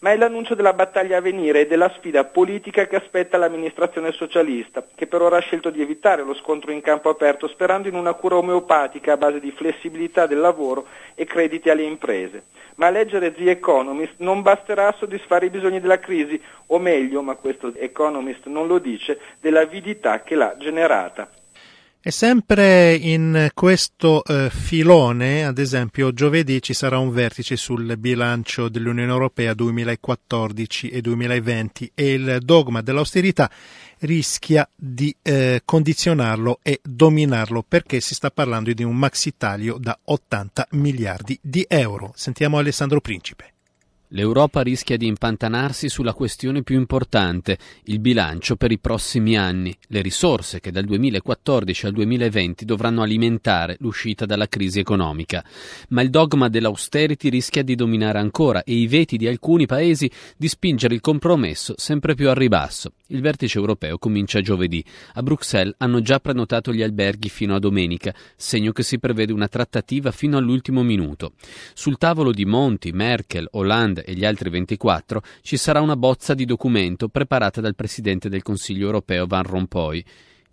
ma 0.01 0.11
è 0.11 0.17
l'annuncio 0.17 0.55
della 0.55 0.73
battaglia 0.73 1.17
a 1.17 1.21
venire 1.21 1.61
e 1.61 1.67
della 1.67 1.91
sfida 1.95 2.23
politica 2.23 2.87
che 2.87 2.95
aspetta 2.95 3.37
l'amministrazione 3.37 4.11
socialista, 4.11 4.83
che 4.95 5.05
per 5.05 5.21
ora 5.21 5.37
ha 5.37 5.41
scelto 5.41 5.69
di 5.69 5.79
evitare 5.79 6.23
lo 6.23 6.33
scontro 6.33 6.71
in 6.71 6.81
campo 6.81 7.09
aperto 7.09 7.47
sperando 7.47 7.87
in 7.87 7.93
una 7.93 8.13
cura 8.13 8.37
omeopatica 8.37 9.13
a 9.13 9.17
base 9.17 9.39
di 9.39 9.51
flessibilità 9.51 10.25
del 10.25 10.39
lavoro 10.39 10.87
e 11.13 11.25
crediti 11.25 11.69
alle 11.69 11.83
imprese. 11.83 12.45
Ma 12.75 12.89
leggere 12.89 13.31
The 13.31 13.51
Economist 13.51 14.15
non 14.17 14.41
basterà 14.41 14.87
a 14.87 14.95
soddisfare 14.97 15.45
i 15.45 15.51
bisogni 15.51 15.79
della 15.79 15.99
crisi, 15.99 16.41
o 16.67 16.79
meglio, 16.79 17.21
ma 17.21 17.35
questo 17.35 17.71
Economist 17.75 18.47
non 18.47 18.65
lo 18.65 18.79
dice, 18.79 19.19
dell'avidità 19.39 20.23
che 20.23 20.33
l'ha 20.33 20.55
generata. 20.57 21.29
E 22.03 22.09
sempre 22.09 22.95
in 22.95 23.49
questo 23.53 24.23
eh, 24.23 24.49
filone, 24.49 25.45
ad 25.45 25.59
esempio, 25.59 26.11
giovedì 26.11 26.59
ci 26.59 26.73
sarà 26.73 26.97
un 26.97 27.11
vertice 27.11 27.55
sul 27.55 27.95
bilancio 27.99 28.69
dell'Unione 28.69 29.11
Europea 29.11 29.53
2014 29.53 30.89
e 30.89 30.99
2020 30.99 31.91
e 31.93 32.13
il 32.13 32.39
dogma 32.41 32.81
dell'austerità 32.81 33.51
rischia 33.99 34.67
di 34.75 35.15
eh, 35.21 35.61
condizionarlo 35.63 36.57
e 36.63 36.79
dominarlo 36.81 37.63
perché 37.67 38.01
si 38.01 38.15
sta 38.15 38.31
parlando 38.31 38.73
di 38.73 38.83
un 38.83 38.95
maxi 38.95 39.37
taglio 39.37 39.77
da 39.77 39.95
80 40.03 40.69
miliardi 40.71 41.37
di 41.39 41.63
euro. 41.69 42.13
Sentiamo 42.15 42.57
Alessandro 42.57 42.99
Principe. 42.99 43.53
L'Europa 44.13 44.59
rischia 44.61 44.97
di 44.97 45.07
impantanarsi 45.07 45.87
sulla 45.87 46.13
questione 46.13 46.63
più 46.63 46.77
importante, 46.77 47.57
il 47.83 47.99
bilancio 47.99 48.57
per 48.57 48.69
i 48.69 48.77
prossimi 48.77 49.37
anni, 49.37 49.73
le 49.87 50.01
risorse 50.01 50.59
che 50.59 50.69
dal 50.69 50.83
2014 50.83 51.85
al 51.85 51.93
2020 51.93 52.65
dovranno 52.65 53.03
alimentare 53.03 53.77
l'uscita 53.79 54.25
dalla 54.25 54.49
crisi 54.49 54.79
economica. 54.79 55.45
Ma 55.89 56.01
il 56.01 56.09
dogma 56.09 56.49
dell'austerity 56.49 57.29
rischia 57.29 57.63
di 57.63 57.73
dominare 57.75 58.19
ancora 58.19 58.65
e 58.65 58.73
i 58.73 58.87
veti 58.87 59.15
di 59.15 59.27
alcuni 59.29 59.65
paesi 59.65 60.11
di 60.35 60.49
spingere 60.49 60.93
il 60.93 60.99
compromesso 60.99 61.75
sempre 61.77 62.13
più 62.13 62.27
a 62.27 62.33
ribasso. 62.33 62.91
Il 63.07 63.21
vertice 63.21 63.59
europeo 63.59 63.97
comincia 63.97 64.41
giovedì. 64.41 64.83
A 65.13 65.23
Bruxelles 65.23 65.75
hanno 65.77 66.01
già 66.01 66.19
prenotato 66.19 66.73
gli 66.73 66.81
alberghi 66.81 67.29
fino 67.29 67.55
a 67.55 67.59
domenica, 67.59 68.13
segno 68.35 68.73
che 68.73 68.83
si 68.83 68.99
prevede 68.99 69.31
una 69.31 69.47
trattativa 69.47 70.11
fino 70.11 70.37
all'ultimo 70.37 70.83
minuto. 70.83 71.31
Sul 71.73 71.97
tavolo 71.97 72.33
di 72.33 72.43
Monti, 72.43 72.91
Merkel, 72.91 73.47
Hollande 73.51 74.00
e 74.03 74.13
gli 74.13 74.25
altri 74.25 74.49
24 74.49 75.21
ci 75.41 75.57
sarà 75.57 75.81
una 75.81 75.95
bozza 75.95 76.33
di 76.33 76.45
documento 76.45 77.07
preparata 77.09 77.61
dal 77.61 77.75
Presidente 77.75 78.29
del 78.29 78.41
Consiglio 78.41 78.85
europeo 78.85 79.25
Van 79.27 79.43
Rompuy. 79.43 80.03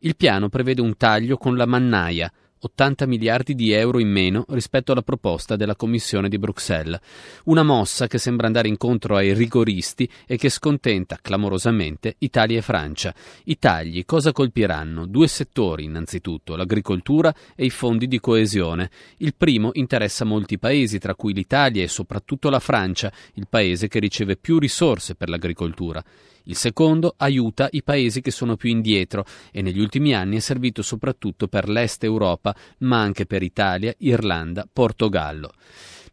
Il 0.00 0.17
piano 0.17 0.49
prevede 0.49 0.81
un 0.81 0.97
taglio 0.97 1.37
con 1.37 1.57
la 1.57 1.67
mannaia, 1.67 2.33
80 2.61 3.07
miliardi 3.07 3.55
di 3.55 3.73
euro 3.73 3.99
in 3.99 4.09
meno 4.09 4.45
rispetto 4.49 4.93
alla 4.93 5.03
proposta 5.03 5.57
della 5.57 5.77
Commissione 5.77 6.29
di 6.29 6.38
Bruxelles. 6.38 6.99
Una 7.45 7.62
mossa 7.62 8.07
che 8.07 8.19
sembra 8.19 8.47
andare 8.47 8.69
incontro 8.69 9.17
ai 9.17 9.35
rigoristi 9.35 10.09
e 10.27 10.37
che 10.37 10.49
scontenta 10.49 11.19
clamorosamente 11.21 12.17
Italia 12.19 12.59
e 12.59 12.62
Francia. 12.62 13.15
I 13.45 13.59
tagli 13.59 14.05
cosa 14.05 14.33
colpiranno? 14.33 15.07
Due 15.07 15.29
settori 15.29 15.85
innanzitutto, 15.85 16.57
l'agricoltura 16.57 17.35
e 17.55 17.65
i 17.65 17.71
fondi 17.71 18.09
di 18.09 18.21
coesione. 18.21 18.91
Il 19.19 19.35
primo 19.37 19.71
interessa 19.75 20.25
molti 20.25 20.59
paesi, 20.59 20.99
tra 20.99 21.15
cui 21.15 21.33
l'Italia 21.33 21.83
e 21.83 21.88
soprattutto 21.88 22.50
la 22.50 22.61
Francia, 22.61 23.12
il 23.35 23.47
paese 23.49 23.88
che 23.88 23.99
riceve 23.99 24.37
più 24.37 24.59
risorse 24.59 25.15
per 25.15 25.29
l'agricoltura. 25.29 26.05
Il 26.49 26.57
secondo 26.57 27.12
aiuta 27.19 27.69
i 27.73 27.83
paesi 27.83 28.23
che 28.23 28.31
sono 28.31 28.57
più 28.57 28.71
indietro 28.71 29.26
e 29.52 29.61
negli 29.61 29.81
ultimi 29.81 30.14
anni 30.14 30.37
è 30.37 30.40
servito 30.40 30.81
soprattutto 30.81 31.47
per 31.47 31.69
l'Est 31.69 32.05
Europa, 32.05 32.57
ma 32.78 33.00
anche 33.00 33.26
per 33.26 33.43
Italia, 33.43 33.95
Irlanda, 33.99 34.67
Portogallo. 34.71 35.52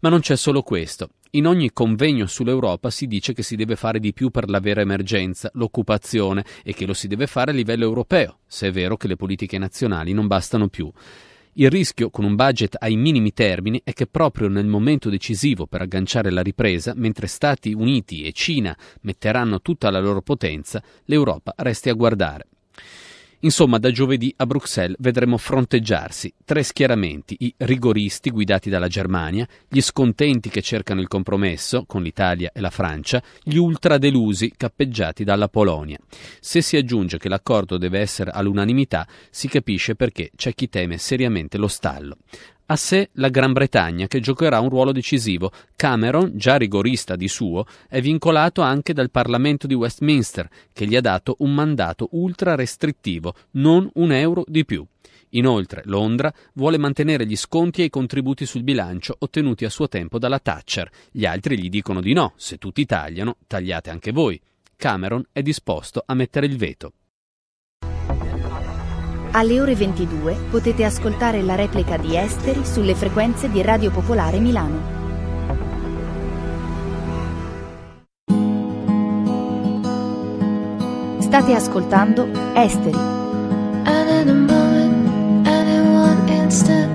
Ma 0.01 0.09
non 0.09 0.19
c'è 0.19 0.35
solo 0.35 0.61
questo. 0.61 1.11
In 1.31 1.47
ogni 1.47 1.71
convegno 1.71 2.25
sull'Europa 2.25 2.89
si 2.89 3.07
dice 3.07 3.33
che 3.33 3.43
si 3.43 3.55
deve 3.55 3.77
fare 3.77 3.97
di 3.99 4.11
più 4.11 4.29
per 4.29 4.49
la 4.49 4.59
vera 4.59 4.81
emergenza, 4.81 5.49
l'occupazione, 5.53 6.43
e 6.63 6.73
che 6.73 6.85
lo 6.85 6.93
si 6.93 7.07
deve 7.07 7.27
fare 7.27 7.51
a 7.51 7.53
livello 7.53 7.85
europeo, 7.85 8.39
se 8.45 8.67
è 8.67 8.71
vero 8.71 8.97
che 8.97 9.07
le 9.07 9.15
politiche 9.15 9.57
nazionali 9.57 10.11
non 10.11 10.27
bastano 10.27 10.67
più. 10.67 10.91
Il 11.57 11.69
rischio, 11.69 12.09
con 12.09 12.25
un 12.25 12.35
budget 12.35 12.75
ai 12.79 12.97
minimi 12.97 13.31
termini, 13.31 13.79
è 13.81 13.93
che 13.93 14.07
proprio 14.07 14.49
nel 14.49 14.65
momento 14.65 15.09
decisivo 15.09 15.67
per 15.67 15.79
agganciare 15.79 16.29
la 16.29 16.41
ripresa, 16.41 16.91
mentre 16.93 17.27
Stati 17.27 17.71
Uniti 17.71 18.23
e 18.23 18.33
Cina 18.33 18.77
metteranno 19.03 19.61
tutta 19.61 19.89
la 19.89 20.01
loro 20.01 20.21
potenza, 20.21 20.83
l'Europa 21.05 21.53
resti 21.55 21.87
a 21.87 21.93
guardare. 21.93 22.47
Insomma, 23.39 23.77
da 23.77 23.91
giovedì 23.91 24.33
a 24.37 24.45
Bruxelles 24.45 24.97
vedremo 24.99 25.37
fronteggiarsi 25.37 26.33
tre 26.43 26.63
schieramenti, 26.63 27.35
i 27.39 27.53
rigoristi 27.57 28.29
guidati 28.29 28.69
dalla 28.69 28.87
Germania, 28.87 29.47
gli 29.67 29.81
scontenti 29.81 30.49
che 30.49 30.61
cercano 30.61 31.01
il 31.01 31.07
compromesso 31.07 31.85
con 31.85 32.01
l'Italia 32.01 32.51
e 32.53 32.59
la 32.59 32.69
Francia, 32.69 33.21
gli 33.43 33.57
ultradelusi 33.57 34.53
cappeggiati 34.55 35.23
dalla 35.23 35.47
Polonia. 35.47 35.97
Se 36.39 36.61
si 36.61 36.77
aggiunge 36.77 37.17
che 37.17 37.29
l'accordo 37.29 37.77
deve 37.77 37.99
essere 37.99 38.31
all'unanimità, 38.31 39.07
si 39.29 39.47
capisce 39.47 39.95
perché 39.95 40.31
c'è 40.35 40.53
chi 40.53 40.69
teme 40.69 40.97
seriamente 40.97 41.57
lo 41.57 41.67
stallo 41.67 42.17
a 42.67 42.75
sé 42.75 43.09
la 43.13 43.29
Gran 43.29 43.53
Bretagna 43.53 44.07
che 44.07 44.19
giocherà 44.19 44.59
un 44.59 44.69
ruolo 44.69 44.91
decisivo. 44.91 45.51
Cameron, 45.75 46.31
già 46.35 46.55
rigorista 46.55 47.15
di 47.15 47.27
suo, 47.27 47.65
è 47.87 48.01
vincolato 48.01 48.61
anche 48.61 48.93
dal 48.93 49.11
Parlamento 49.11 49.67
di 49.67 49.73
Westminster, 49.73 50.49
che 50.73 50.85
gli 50.87 50.95
ha 50.95 51.01
dato 51.01 51.35
un 51.39 51.53
mandato 51.53 52.09
ultra 52.11 52.55
restrittivo, 52.55 53.33
non 53.51 53.89
un 53.95 54.11
euro 54.11 54.43
di 54.47 54.65
più. 54.65 54.85
Inoltre, 55.29 55.81
Londra 55.85 56.33
vuole 56.53 56.77
mantenere 56.77 57.25
gli 57.25 57.35
sconti 57.35 57.81
e 57.81 57.85
i 57.85 57.89
contributi 57.89 58.45
sul 58.45 58.63
bilancio 58.63 59.15
ottenuti 59.19 59.65
a 59.65 59.69
suo 59.69 59.87
tempo 59.87 60.17
dalla 60.17 60.39
Thatcher. 60.39 60.89
Gli 61.11 61.25
altri 61.25 61.59
gli 61.59 61.69
dicono 61.69 61.99
di 61.99 62.13
no, 62.13 62.33
se 62.37 62.57
tutti 62.57 62.85
tagliano, 62.85 63.37
tagliate 63.45 63.89
anche 63.89 64.11
voi. 64.11 64.39
Cameron 64.77 65.25
è 65.31 65.41
disposto 65.41 66.03
a 66.05 66.13
mettere 66.13 66.45
il 66.45 66.57
veto. 66.57 66.93
Alle 69.37 69.59
ore 69.59 69.75
22 69.75 70.45
potete 70.49 70.85
ascoltare 70.85 71.41
la 71.41 71.55
replica 71.55 71.97
di 71.97 72.15
Esteri 72.15 72.65
sulle 72.65 72.95
frequenze 72.95 73.49
di 73.49 73.61
Radio 73.61 73.91
Popolare 73.91 74.39
Milano. 74.39 75.03
State 81.19 81.53
ascoltando 81.53 82.29
Esteri. 82.53 82.97
And 82.97 84.09
in 84.09 84.29
a 84.29 84.33
moment, 84.33 85.45
and 85.45 85.67
in 85.67 85.95
one 85.97 86.31
instant, 86.31 86.94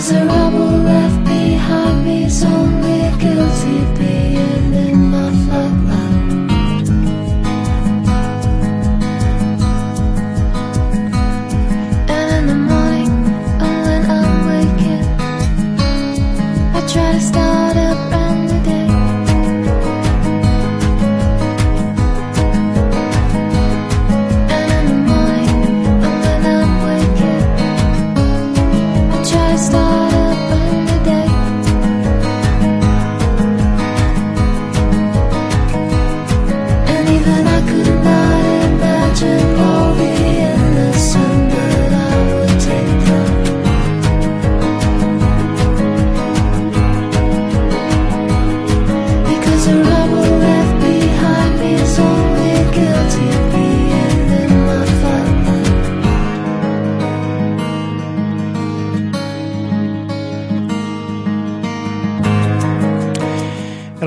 Because 0.00 0.12
the 0.12 0.24
rubble 0.24 0.78
left 0.78 1.24
behind 1.26 2.06
me 2.06 2.24
is 2.24 2.42
only 2.42 3.00
guilty 3.18 3.98
being 3.98 4.19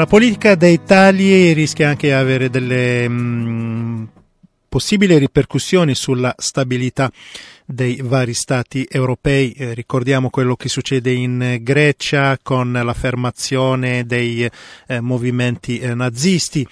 La 0.04 0.10
politica 0.10 0.56
dei 0.56 0.84
tagli 0.84 1.54
rischia 1.54 1.88
anche 1.88 2.08
di 2.08 2.13
avere 2.13 2.50
delle 2.50 3.08
mh, 3.08 4.10
possibili 4.68 5.18
ripercussioni 5.18 5.96
sulla 5.96 6.36
stabilità 6.38 7.10
dei 7.66 8.02
vari 8.04 8.34
stati 8.34 8.86
europei. 8.92 9.54
Eh, 9.54 9.74
ricordiamo 9.74 10.30
quello 10.30 10.58
che 10.58 10.68
succede 10.68 11.13
in 11.13 11.60
Grecia 11.62 12.38
con 12.44 12.74
l'affermazione 12.74 14.06
dei 14.06 14.46
eh, 14.88 15.00
movimenti 15.00 15.80
eh, 15.80 15.94
nazisti. 15.94 16.68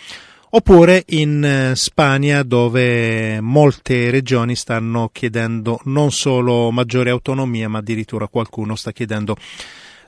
Oppure 0.50 1.06
in 1.08 1.42
eh, 1.42 1.76
Spagna 1.78 2.44
dove 2.44 3.40
molte 3.40 4.10
regioni 4.10 4.58
stanno 4.58 5.10
chiedendo 5.14 5.80
non 5.86 6.12
solo 6.12 6.70
maggiore 6.72 7.12
autonomia 7.12 7.70
ma 7.70 7.78
addirittura 7.78 8.28
qualcuno 8.28 8.76
sta 8.76 8.92
chiedendo 8.92 9.38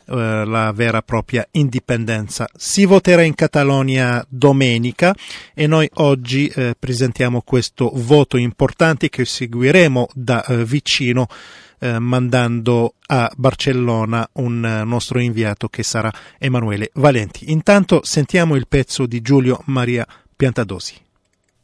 eh, 0.05 0.45
la 0.45 0.71
vera 0.73 0.99
e 0.99 1.03
propria 1.03 1.47
indipendenza. 1.51 2.47
Si 2.55 2.85
voterà 2.85 3.21
in 3.23 3.35
Catalogna 3.35 4.25
domenica 4.27 5.15
e 5.53 5.67
noi 5.67 5.89
oggi 5.95 6.47
eh, 6.47 6.75
presentiamo 6.77 7.41
questo 7.41 7.91
voto 7.93 8.37
importante 8.37 9.09
che 9.09 9.25
seguiremo 9.25 10.09
da 10.13 10.43
eh, 10.43 10.65
vicino 10.65 11.27
eh, 11.83 11.99
mandando 11.99 12.93
a 13.07 13.29
Barcellona 13.35 14.27
un 14.33 14.65
eh, 14.65 14.83
nostro 14.85 15.19
inviato 15.19 15.67
che 15.67 15.83
sarà 15.83 16.11
Emanuele 16.39 16.91
Valenti. 16.93 17.51
Intanto 17.51 18.01
sentiamo 18.03 18.55
il 18.55 18.67
pezzo 18.67 19.05
di 19.05 19.21
Giulio 19.21 19.61
Maria 19.65 20.07
Piantadosi. 20.35 20.95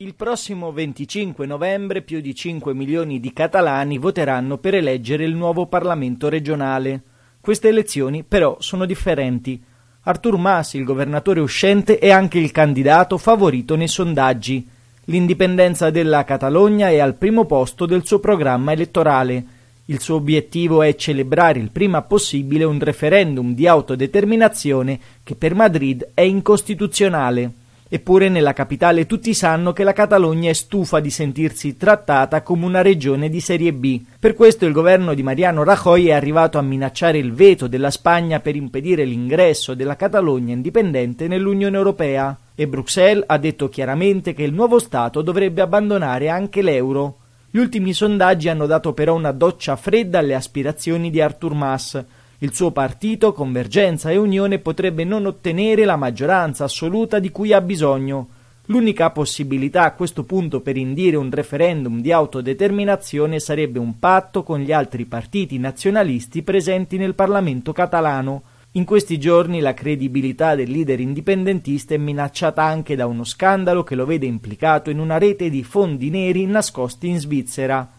Il 0.01 0.15
prossimo 0.15 0.71
25 0.71 1.45
novembre 1.45 2.01
più 2.01 2.21
di 2.21 2.33
5 2.33 2.73
milioni 2.73 3.19
di 3.19 3.33
catalani 3.33 3.97
voteranno 3.97 4.57
per 4.57 4.75
eleggere 4.75 5.25
il 5.25 5.35
nuovo 5.35 5.67
Parlamento 5.67 6.29
regionale. 6.29 7.01
Queste 7.41 7.69
elezioni 7.69 8.23
però 8.23 8.57
sono 8.59 8.85
differenti. 8.85 9.61
Artur 10.03 10.37
Mas, 10.37 10.73
il 10.73 10.83
governatore 10.83 11.39
uscente, 11.39 11.97
è 11.97 12.09
anche 12.09 12.37
il 12.37 12.51
candidato 12.51 13.17
favorito 13.17 13.75
nei 13.75 13.87
sondaggi. 13.87 14.67
L'indipendenza 15.05 15.89
della 15.89 16.23
Catalogna 16.23 16.89
è 16.89 16.99
al 16.99 17.15
primo 17.15 17.45
posto 17.45 17.85
del 17.85 18.05
suo 18.05 18.19
programma 18.19 18.73
elettorale. 18.73 19.43
Il 19.85 19.99
suo 20.01 20.15
obiettivo 20.15 20.83
è 20.83 20.93
celebrare 20.95 21.59
il 21.59 21.71
prima 21.71 22.01
possibile 22.01 22.63
un 22.63 22.79
referendum 22.79 23.55
di 23.55 23.67
autodeterminazione 23.67 24.99
che 25.23 25.35
per 25.35 25.55
Madrid 25.55 26.09
è 26.13 26.21
incostituzionale. 26.21 27.51
Eppure 27.91 28.29
nella 28.29 28.53
capitale 28.53 29.07
tutti 29.07 29.33
sanno 29.33 29.73
che 29.73 29.83
la 29.83 29.93
Catalogna 29.93 30.51
è 30.51 30.53
stufa 30.53 30.99
di 30.99 31.09
sentirsi 31.09 31.75
trattata 31.75 32.43
come 32.43 32.65
una 32.65 32.83
regione 32.83 33.29
di 33.29 33.39
serie 33.39 33.73
B. 33.73 33.99
Per 34.19 34.35
questo 34.35 34.67
il 34.67 34.73
governo 34.73 35.15
di 35.15 35.23
Mariano 35.23 35.63
Rajoy 35.63 36.05
è 36.05 36.11
arrivato 36.11 36.59
a 36.59 36.61
minacciare 36.61 37.17
il 37.17 37.33
veto 37.33 37.65
della 37.65 37.89
Spagna 37.89 38.41
per 38.41 38.55
impedire 38.55 39.05
l'ingresso 39.05 39.73
della 39.73 39.95
Catalogna 39.95 40.53
indipendente 40.53 41.27
nell'Unione 41.27 41.77
Europea. 41.77 42.37
E 42.53 42.67
Bruxelles 42.67 43.23
ha 43.25 43.39
detto 43.39 43.69
chiaramente 43.69 44.35
che 44.35 44.43
il 44.43 44.53
nuovo 44.53 44.77
Stato 44.77 45.23
dovrebbe 45.23 45.61
abbandonare 45.61 46.29
anche 46.29 46.61
l'euro. 46.61 47.17
Gli 47.49 47.57
ultimi 47.57 47.93
sondaggi 47.93 48.49
hanno 48.49 48.67
dato 48.67 48.93
però 48.93 49.15
una 49.15 49.31
doccia 49.31 49.75
fredda 49.75 50.19
alle 50.19 50.35
aspirazioni 50.35 51.09
di 51.09 51.21
Artur 51.21 51.55
Mas 51.55 51.99
il 52.41 52.53
suo 52.53 52.71
partito, 52.71 53.33
Convergenza 53.33 54.11
e 54.11 54.17
Unione, 54.17 54.59
potrebbe 54.59 55.03
non 55.03 55.25
ottenere 55.25 55.83
la 55.83 55.97
maggioranza 55.97 56.63
assoluta 56.63 57.19
di 57.19 57.31
cui 57.31 57.51
ha 57.51 57.59
bisogno. 57.59 58.29
L'unica 58.67 59.09
possibilità 59.09 59.83
a 59.83 59.93
questo 59.93 60.23
punto 60.23 60.61
per 60.61 60.77
indire 60.77 61.17
un 61.17 61.29
referendum 61.31 61.99
di 61.99 62.13
autodeterminazione 62.13 63.39
sarebbe 63.39 63.79
un 63.79 63.99
patto 63.99 64.43
con 64.43 64.59
gli 64.59 64.71
altri 64.71 65.05
partiti 65.05 65.57
nazionalisti 65.57 66.41
presenti 66.43 66.95
nel 66.95 67.15
Parlamento 67.15 67.73
catalano. 67.73 68.43
In 68.73 68.85
questi 68.85 69.17
giorni 69.17 69.59
la 69.59 69.73
credibilità 69.73 70.55
del 70.55 70.69
leader 70.69 70.99
indipendentista 70.99 71.95
è 71.95 71.97
minacciata 71.97 72.63
anche 72.63 72.95
da 72.95 73.07
uno 73.07 73.23
scandalo 73.25 73.83
che 73.83 73.95
lo 73.95 74.05
vede 74.05 74.27
implicato 74.27 74.91
in 74.91 74.99
una 74.99 75.17
rete 75.17 75.49
di 75.49 75.63
fondi 75.63 76.09
neri 76.09 76.45
nascosti 76.45 77.07
in 77.07 77.19
Svizzera. 77.19 77.89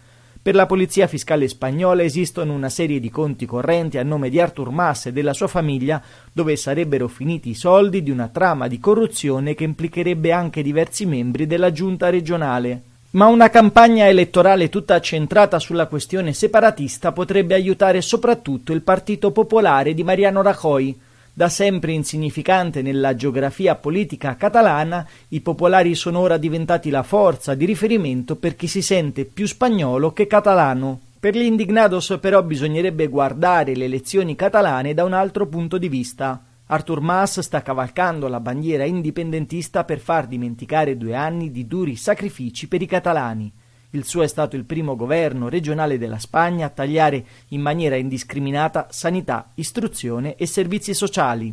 Per 0.43 0.55
la 0.55 0.65
polizia 0.65 1.07
fiscale 1.07 1.49
spagnola 1.49 2.03
esistono 2.03 2.55
una 2.55 2.71
serie 2.71 2.99
di 2.99 3.11
conti 3.11 3.45
correnti 3.45 3.99
a 3.99 4.03
nome 4.03 4.31
di 4.31 4.41
Artur 4.41 4.71
Mas 4.71 5.05
e 5.05 5.13
della 5.13 5.35
sua 5.35 5.49
famiglia 5.49 6.03
dove 6.33 6.57
sarebbero 6.57 7.09
finiti 7.09 7.51
i 7.51 7.55
soldi 7.55 8.03
di 8.03 8.11
una 8.11 8.29
trama 8.29 8.67
di 8.67 8.79
corruzione 8.79 9.55
che 9.55 9.65
implicherebbe 9.65 10.33
anche 10.33 10.63
diversi 10.63 11.05
membri 11.05 11.47
della 11.47 11.73
giunta 11.73 12.09
regionale. 12.09 12.83
Ma 13.11 13.27
una 13.27 13.51
campagna 13.51 14.07
elettorale 14.07 14.71
tutta 14.71 14.99
centrata 15.01 15.59
sulla 15.59 15.87
questione 15.89 16.33
separatista 16.33 17.13
potrebbe 17.13 17.53
aiutare 17.53 18.01
soprattutto 18.01 18.73
il 18.73 18.81
Partito 18.81 19.33
Popolare 19.33 19.93
di 19.93 20.03
Mariano 20.03 20.41
Rajoy, 20.41 20.99
da 21.33 21.49
sempre 21.49 21.93
insignificante 21.93 22.83
nella 22.83 23.15
geografia 23.15 23.77
politica 23.77 24.37
catalana, 24.37 25.07
i 25.29 25.41
popolari 25.41 25.95
sono 25.95 26.19
ora 26.19 26.37
diventati 26.37 26.91
la 26.91 27.03
forza 27.03 27.55
di 27.55 27.65
riferimento 27.65 28.37
per 28.37 28.57
chi 28.57 28.67
si 28.67 28.83
sente 28.83 29.25
più 29.25 29.47
spagnolo 29.47 30.13
che 30.13 30.27
catalano. 30.27 31.01
Per 31.21 31.37
gli 31.37 31.43
indignados 31.43 32.17
però 32.21 32.43
bisognerebbe 32.43 33.07
guardare 33.07 33.77
le 33.77 33.85
elezioni 33.85 34.35
catalane 34.35 34.95
da 34.95 35.05
un 35.05 35.13
altro 35.13 35.47
punto 35.47 35.79
di 35.79 35.89
vista. 35.89 36.43
Artur 36.67 37.01
Mas 37.01 37.41
sta 37.41 37.63
cavalcando 37.63 38.29
la 38.29 38.41
bandiera 38.41 38.85
indipendentista 38.85 39.85
per 39.85 39.99
far 39.99 40.27
dimenticare 40.27 40.97
due 40.97 41.15
anni 41.15 41.51
di 41.51 41.67
duri 41.67 41.97
sacrifici 41.97 42.69
per 42.69 42.81
i 42.81 42.87
catalani. 42.87 43.53
Il 43.93 44.05
suo 44.05 44.23
è 44.23 44.29
stato 44.29 44.55
il 44.55 44.65
primo 44.65 44.95
governo 44.95 45.49
regionale 45.49 45.99
della 45.99 46.19
Spagna 46.19 46.67
a 46.67 46.71
tagliare 46.71 47.25
in 47.49 47.61
maniera 47.61 47.97
indiscriminata 47.97 48.87
sanità, 48.91 49.51
istruzione 49.55 50.37
e 50.37 50.47
servizi 50.47 50.95
sociali. 50.95 51.53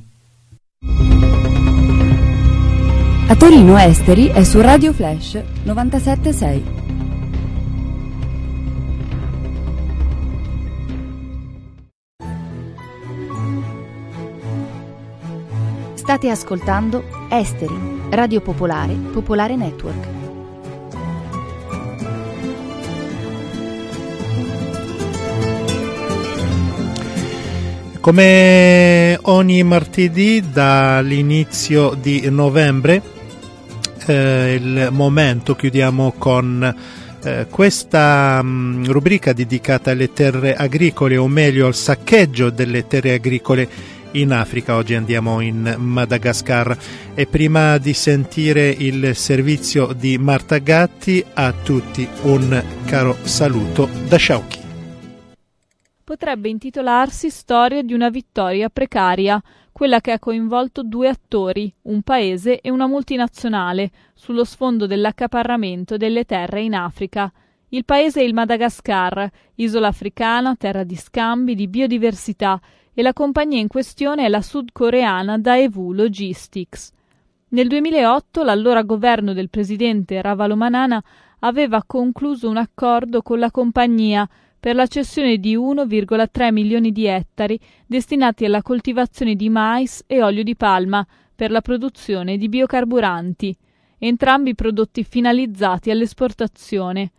A 3.29 3.35
Torino 3.35 3.75
Esteri 3.77 4.27
è 4.27 4.43
su 4.43 4.61
Radio 4.61 4.93
Flash 4.93 5.41
976. 5.63 6.63
State 15.95 16.29
ascoltando 16.29 17.03
Esteri, 17.29 17.75
Radio 18.11 18.39
Popolare, 18.41 18.93
Popolare 18.93 19.55
Network. 19.57 20.16
Come 28.07 29.19
ogni 29.23 29.63
martedì 29.63 30.41
dall'inizio 30.49 31.93
di 31.93 32.29
novembre, 32.29 33.01
eh, 34.05 34.53
il 34.53 34.87
momento 34.93 35.55
chiudiamo 35.55 36.13
con 36.17 36.73
eh, 37.21 37.47
questa 37.49 38.41
mh, 38.41 38.47
mm, 38.47 38.85
rubrica 38.85 39.33
dedicata 39.33 39.91
alle 39.91 40.13
terre 40.13 40.55
agricole, 40.55 41.17
o 41.17 41.27
meglio 41.27 41.67
al 41.67 41.75
saccheggio 41.75 42.49
delle 42.49 42.87
terre 42.87 43.11
agricole 43.11 43.67
in 44.11 44.31
Africa. 44.31 44.77
Oggi 44.77 44.93
andiamo 44.93 45.41
in 45.41 45.75
Madagascar 45.77 46.77
e 47.13 47.25
prima 47.25 47.77
di 47.77 47.93
sentire 47.93 48.69
il 48.69 49.17
servizio 49.17 49.91
di 49.91 50.17
Marta 50.17 50.59
Gatti, 50.59 51.21
a 51.33 51.51
tutti 51.51 52.07
un 52.21 52.63
caro 52.85 53.17
saluto 53.23 53.89
da 54.07 54.15
Sciauchi 54.15 54.66
potrebbe 56.07 56.47
intitolarsi 56.47 57.29
Storia 57.29 57.81
di 57.81 57.93
una 57.93 58.09
vittoria 58.09 58.69
precaria, 58.69 59.43
quella 59.73 59.99
che 59.99 60.13
ha 60.13 60.19
coinvolto 60.19 60.81
due 60.81 61.09
attori, 61.09 61.69
un 61.81 62.01
paese 62.01 62.61
e 62.61 62.69
una 62.69 62.87
multinazionale, 62.87 63.91
sullo 64.13 64.45
sfondo 64.45 64.87
dell'accaparramento 64.87 65.97
delle 65.97 66.23
terre 66.23 66.61
in 66.61 66.75
Africa. 66.75 67.29
Il 67.67 67.83
paese 67.83 68.21
è 68.21 68.23
il 68.23 68.33
Madagascar, 68.33 69.29
isola 69.55 69.87
africana, 69.87 70.55
terra 70.55 70.85
di 70.85 70.95
scambi, 70.95 71.55
di 71.55 71.67
biodiversità, 71.67 72.57
e 72.93 73.01
la 73.01 73.11
compagnia 73.11 73.59
in 73.59 73.67
questione 73.67 74.23
è 74.23 74.29
la 74.29 74.41
sudcoreana 74.41 75.37
Daewoo 75.37 75.91
Logistics. 75.91 76.93
Nel 77.49 77.67
2008 77.67 78.43
l'allora 78.43 78.83
governo 78.83 79.33
del 79.33 79.49
presidente 79.49 80.21
Ravalomanana 80.21 81.03
aveva 81.39 81.83
concluso 81.85 82.47
un 82.47 82.55
accordo 82.55 83.21
con 83.21 83.39
la 83.39 83.51
compagnia 83.51 84.25
per 84.67 84.75
la 84.75 84.87
cessione 84.87 85.37
di 85.37 85.55
1,3 85.55 86.51
milioni 86.51 86.91
di 86.91 87.05
ettari 87.05 87.57
destinati 87.85 88.43
alla 88.43 88.61
coltivazione 88.61 89.35
di 89.35 89.47
mais 89.47 90.03
e 90.05 90.21
olio 90.21 90.43
di 90.43 90.57
palma 90.57 91.07
per 91.33 91.51
la 91.51 91.61
produzione 91.61 92.35
di 92.35 92.49
biocarburanti, 92.49 93.55
entrambi 93.97 94.55
prodotti 94.55 95.05
finalizzati 95.05 95.89
all'esportazione. 95.89 97.11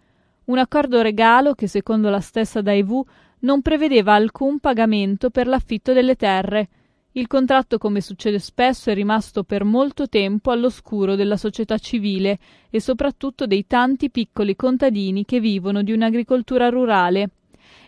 Un 0.45 0.59
accordo 0.59 1.01
regalo 1.01 1.55
che, 1.55 1.69
secondo 1.69 2.11
la 2.11 2.21
stessa 2.21 2.61
Daewoo, 2.61 3.07
non 3.39 3.63
prevedeva 3.63 4.13
alcun 4.13 4.59
pagamento 4.59 5.31
per 5.31 5.47
l'affitto 5.47 5.95
delle 5.95 6.17
terre. 6.17 6.69
Il 7.13 7.29
contratto, 7.29 7.79
come 7.79 8.03
succede 8.03 8.41
spesso, 8.41 8.91
è 8.91 8.95
rimasto 8.95 9.43
per 9.43 9.65
molto 9.65 10.07
tempo 10.07 10.51
all'oscuro 10.51 11.15
della 11.15 11.39
società 11.39 11.79
civile 11.79 12.39
e 12.69 12.79
soprattutto 12.79 13.47
dei 13.47 13.67
tanti 13.67 14.11
piccoli 14.11 14.55
contadini 14.55 15.25
che 15.25 15.41
vivono 15.41 15.83
di 15.83 15.93
un'agricoltura 15.93 16.69
rurale. 16.69 17.31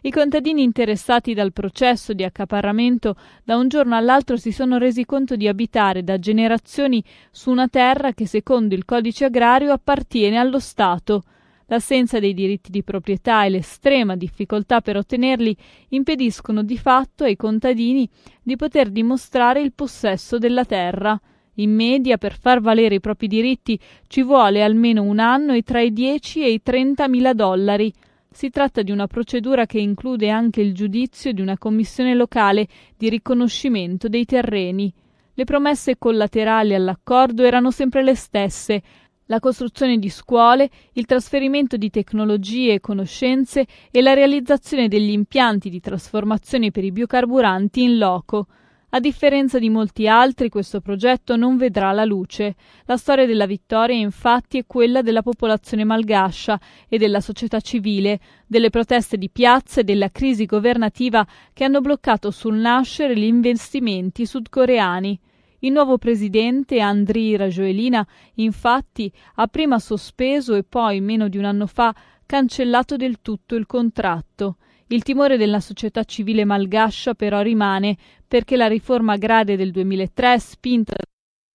I 0.02 0.10
contadini 0.10 0.62
interessati 0.62 1.34
dal 1.34 1.52
processo 1.52 2.14
di 2.14 2.24
accaparramento 2.24 3.16
da 3.44 3.58
un 3.58 3.68
giorno 3.68 3.94
all'altro 3.96 4.38
si 4.38 4.50
sono 4.50 4.78
resi 4.78 5.04
conto 5.04 5.36
di 5.36 5.46
abitare 5.46 6.02
da 6.02 6.18
generazioni 6.18 7.04
su 7.30 7.50
una 7.50 7.68
terra 7.68 8.14
che 8.14 8.26
secondo 8.26 8.74
il 8.74 8.86
codice 8.86 9.26
agrario 9.26 9.72
appartiene 9.72 10.38
allo 10.38 10.58
Stato. 10.58 11.22
L'assenza 11.66 12.18
dei 12.18 12.32
diritti 12.32 12.70
di 12.70 12.82
proprietà 12.82 13.44
e 13.44 13.50
l'estrema 13.50 14.16
difficoltà 14.16 14.80
per 14.80 14.96
ottenerli 14.96 15.54
impediscono 15.90 16.62
di 16.62 16.78
fatto 16.78 17.24
ai 17.24 17.36
contadini 17.36 18.08
di 18.42 18.56
poter 18.56 18.88
dimostrare 18.88 19.60
il 19.60 19.74
possesso 19.74 20.38
della 20.38 20.64
terra. 20.64 21.20
In 21.56 21.74
media, 21.74 22.16
per 22.16 22.38
far 22.38 22.62
valere 22.62 22.94
i 22.94 23.00
propri 23.00 23.28
diritti 23.28 23.78
ci 24.06 24.22
vuole 24.22 24.62
almeno 24.62 25.02
un 25.02 25.18
anno 25.18 25.52
e 25.52 25.62
tra 25.62 25.82
i 25.82 25.92
10 25.92 26.42
e 26.42 26.52
i 26.52 26.62
30 26.62 27.06
mila 27.06 27.34
dollari. 27.34 27.92
Si 28.32 28.48
tratta 28.48 28.82
di 28.82 28.92
una 28.92 29.08
procedura 29.08 29.66
che 29.66 29.80
include 29.80 30.30
anche 30.30 30.60
il 30.60 30.72
giudizio 30.72 31.32
di 31.32 31.40
una 31.40 31.58
commissione 31.58 32.14
locale 32.14 32.68
di 32.96 33.08
riconoscimento 33.08 34.08
dei 34.08 34.24
terreni. 34.24 34.92
Le 35.34 35.44
promesse 35.44 35.98
collaterali 35.98 36.72
all'accordo 36.72 37.42
erano 37.42 37.72
sempre 37.72 38.04
le 38.04 38.14
stesse. 38.14 38.82
la 39.30 39.38
costruzione 39.38 39.98
di 39.98 40.08
scuole, 40.10 40.68
il 40.94 41.06
trasferimento 41.06 41.76
di 41.76 41.88
tecnologie 41.88 42.74
e 42.74 42.80
conoscenze 42.80 43.64
e 43.90 44.02
la 44.02 44.12
realizzazione 44.12 44.88
degli 44.88 45.10
impianti 45.10 45.70
di 45.70 45.78
trasformazione 45.78 46.72
per 46.72 46.82
i 46.82 46.90
biocarburanti 46.90 47.80
in 47.80 47.96
loco. 47.96 48.46
A 48.92 48.98
differenza 48.98 49.60
di 49.60 49.70
molti 49.70 50.08
altri, 50.08 50.48
questo 50.48 50.80
progetto 50.80 51.36
non 51.36 51.56
vedrà 51.56 51.92
la 51.92 52.04
luce. 52.04 52.56
La 52.86 52.96
storia 52.96 53.24
della 53.24 53.46
vittoria, 53.46 53.94
infatti, 53.94 54.58
è 54.58 54.66
quella 54.66 55.00
della 55.00 55.22
popolazione 55.22 55.84
malgascia 55.84 56.60
e 56.88 56.98
della 56.98 57.20
società 57.20 57.60
civile, 57.60 58.18
delle 58.48 58.68
proteste 58.68 59.16
di 59.16 59.30
piazza 59.30 59.80
e 59.80 59.84
della 59.84 60.10
crisi 60.10 60.44
governativa 60.44 61.24
che 61.52 61.62
hanno 61.62 61.80
bloccato 61.80 62.32
sul 62.32 62.56
nascere 62.56 63.16
gli 63.16 63.22
investimenti 63.22 64.26
sudcoreani. 64.26 65.20
Il 65.60 65.70
nuovo 65.70 65.96
presidente 65.96 66.80
Andriy 66.80 67.36
Rajoelina, 67.36 68.04
infatti, 68.36 69.12
ha 69.36 69.46
prima 69.46 69.78
sospeso 69.78 70.54
e 70.54 70.64
poi, 70.64 71.00
meno 71.00 71.28
di 71.28 71.38
un 71.38 71.44
anno 71.44 71.68
fa, 71.68 71.94
cancellato 72.26 72.96
del 72.96 73.20
tutto 73.22 73.54
il 73.54 73.66
contratto. 73.66 74.56
Il 74.92 75.04
timore 75.04 75.36
della 75.36 75.60
società 75.60 76.02
civile 76.02 76.44
malgascia 76.44 77.14
però 77.14 77.42
rimane 77.42 77.96
perché 78.26 78.56
la 78.56 78.66
riforma 78.66 79.12
agraria 79.12 79.54
del 79.54 79.70
2003, 79.70 80.40
spinta 80.40 80.94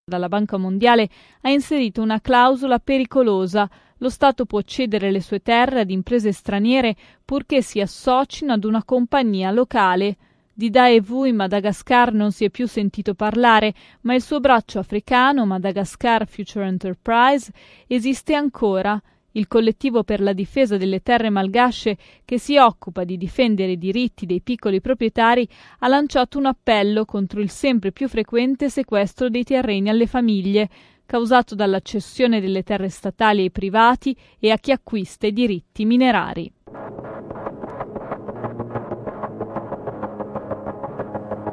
dalla 0.06 0.30
Banca 0.30 0.56
Mondiale, 0.56 1.10
ha 1.42 1.50
inserito 1.50 2.02
una 2.02 2.22
clausola 2.22 2.80
pericolosa. 2.80 3.70
Lo 3.98 4.10
Stato 4.10 4.46
può 4.46 4.62
cedere 4.62 5.12
le 5.12 5.20
sue 5.20 5.42
terre 5.42 5.82
ad 5.82 5.90
imprese 5.90 6.32
straniere 6.32 6.96
purché 7.26 7.62
si 7.62 7.82
associno 7.82 8.54
ad 8.54 8.64
una 8.64 8.86
compagnia 8.86 9.52
locale. 9.52 10.16
Di 10.54 10.70
Daevu 10.70 11.26
in 11.26 11.36
Madagascar 11.36 12.14
non 12.14 12.32
si 12.32 12.46
è 12.46 12.50
più 12.50 12.70
sentito 12.70 13.16
parlare, 13.16 13.74
ma 14.04 14.16
il 14.16 14.22
suo 14.22 14.40
braccio 14.40 14.80
africano, 14.80 15.46
Madagascar 15.46 16.26
Future 16.26 16.68
Enterprise, 16.68 17.52
esiste 17.88 18.34
ancora. 18.34 18.98
Il 19.38 19.50
collettivo 19.50 20.04
per 20.04 20.22
la 20.22 20.32
difesa 20.32 20.78
delle 20.78 21.02
terre 21.02 21.30
malgasce, 21.30 21.98
che 22.24 22.40
si 22.40 22.58
occupa 22.58 23.04
di 23.04 23.18
difendere 23.18 23.74
i 23.74 23.78
diritti 23.78 24.26
dei 24.26 24.40
piccoli 24.40 24.80
proprietari, 24.80 25.46
ha 25.80 25.90
lanciato 25.90 26.38
un 26.38 26.46
appello 26.46 27.04
contro 27.04 27.42
il 27.42 27.50
sempre 27.50 27.92
più 27.92 28.08
frequente 28.08 28.70
sequestro 28.70 29.30
dei 29.30 29.44
terreni 29.44 29.90
alle 29.90 30.08
famiglie, 30.08 30.70
causato 31.06 31.54
dalla 31.54 31.82
cessione 31.82 32.40
delle 32.40 32.64
terre 32.64 32.88
statali 32.88 33.42
ai 33.42 33.52
privati 33.52 34.16
e 34.40 34.52
a 34.52 34.58
chi 34.58 34.72
acquista 34.72 35.28
i 35.28 35.34
diritti 35.34 35.84
minerari. 35.84 36.52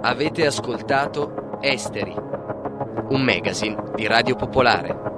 Avete 0.03 0.47
ascoltato 0.47 1.59
Esteri, 1.61 2.15
un 3.09 3.23
magazine 3.23 3.77
di 3.97 4.07
Radio 4.07 4.37
Popolare. 4.37 5.12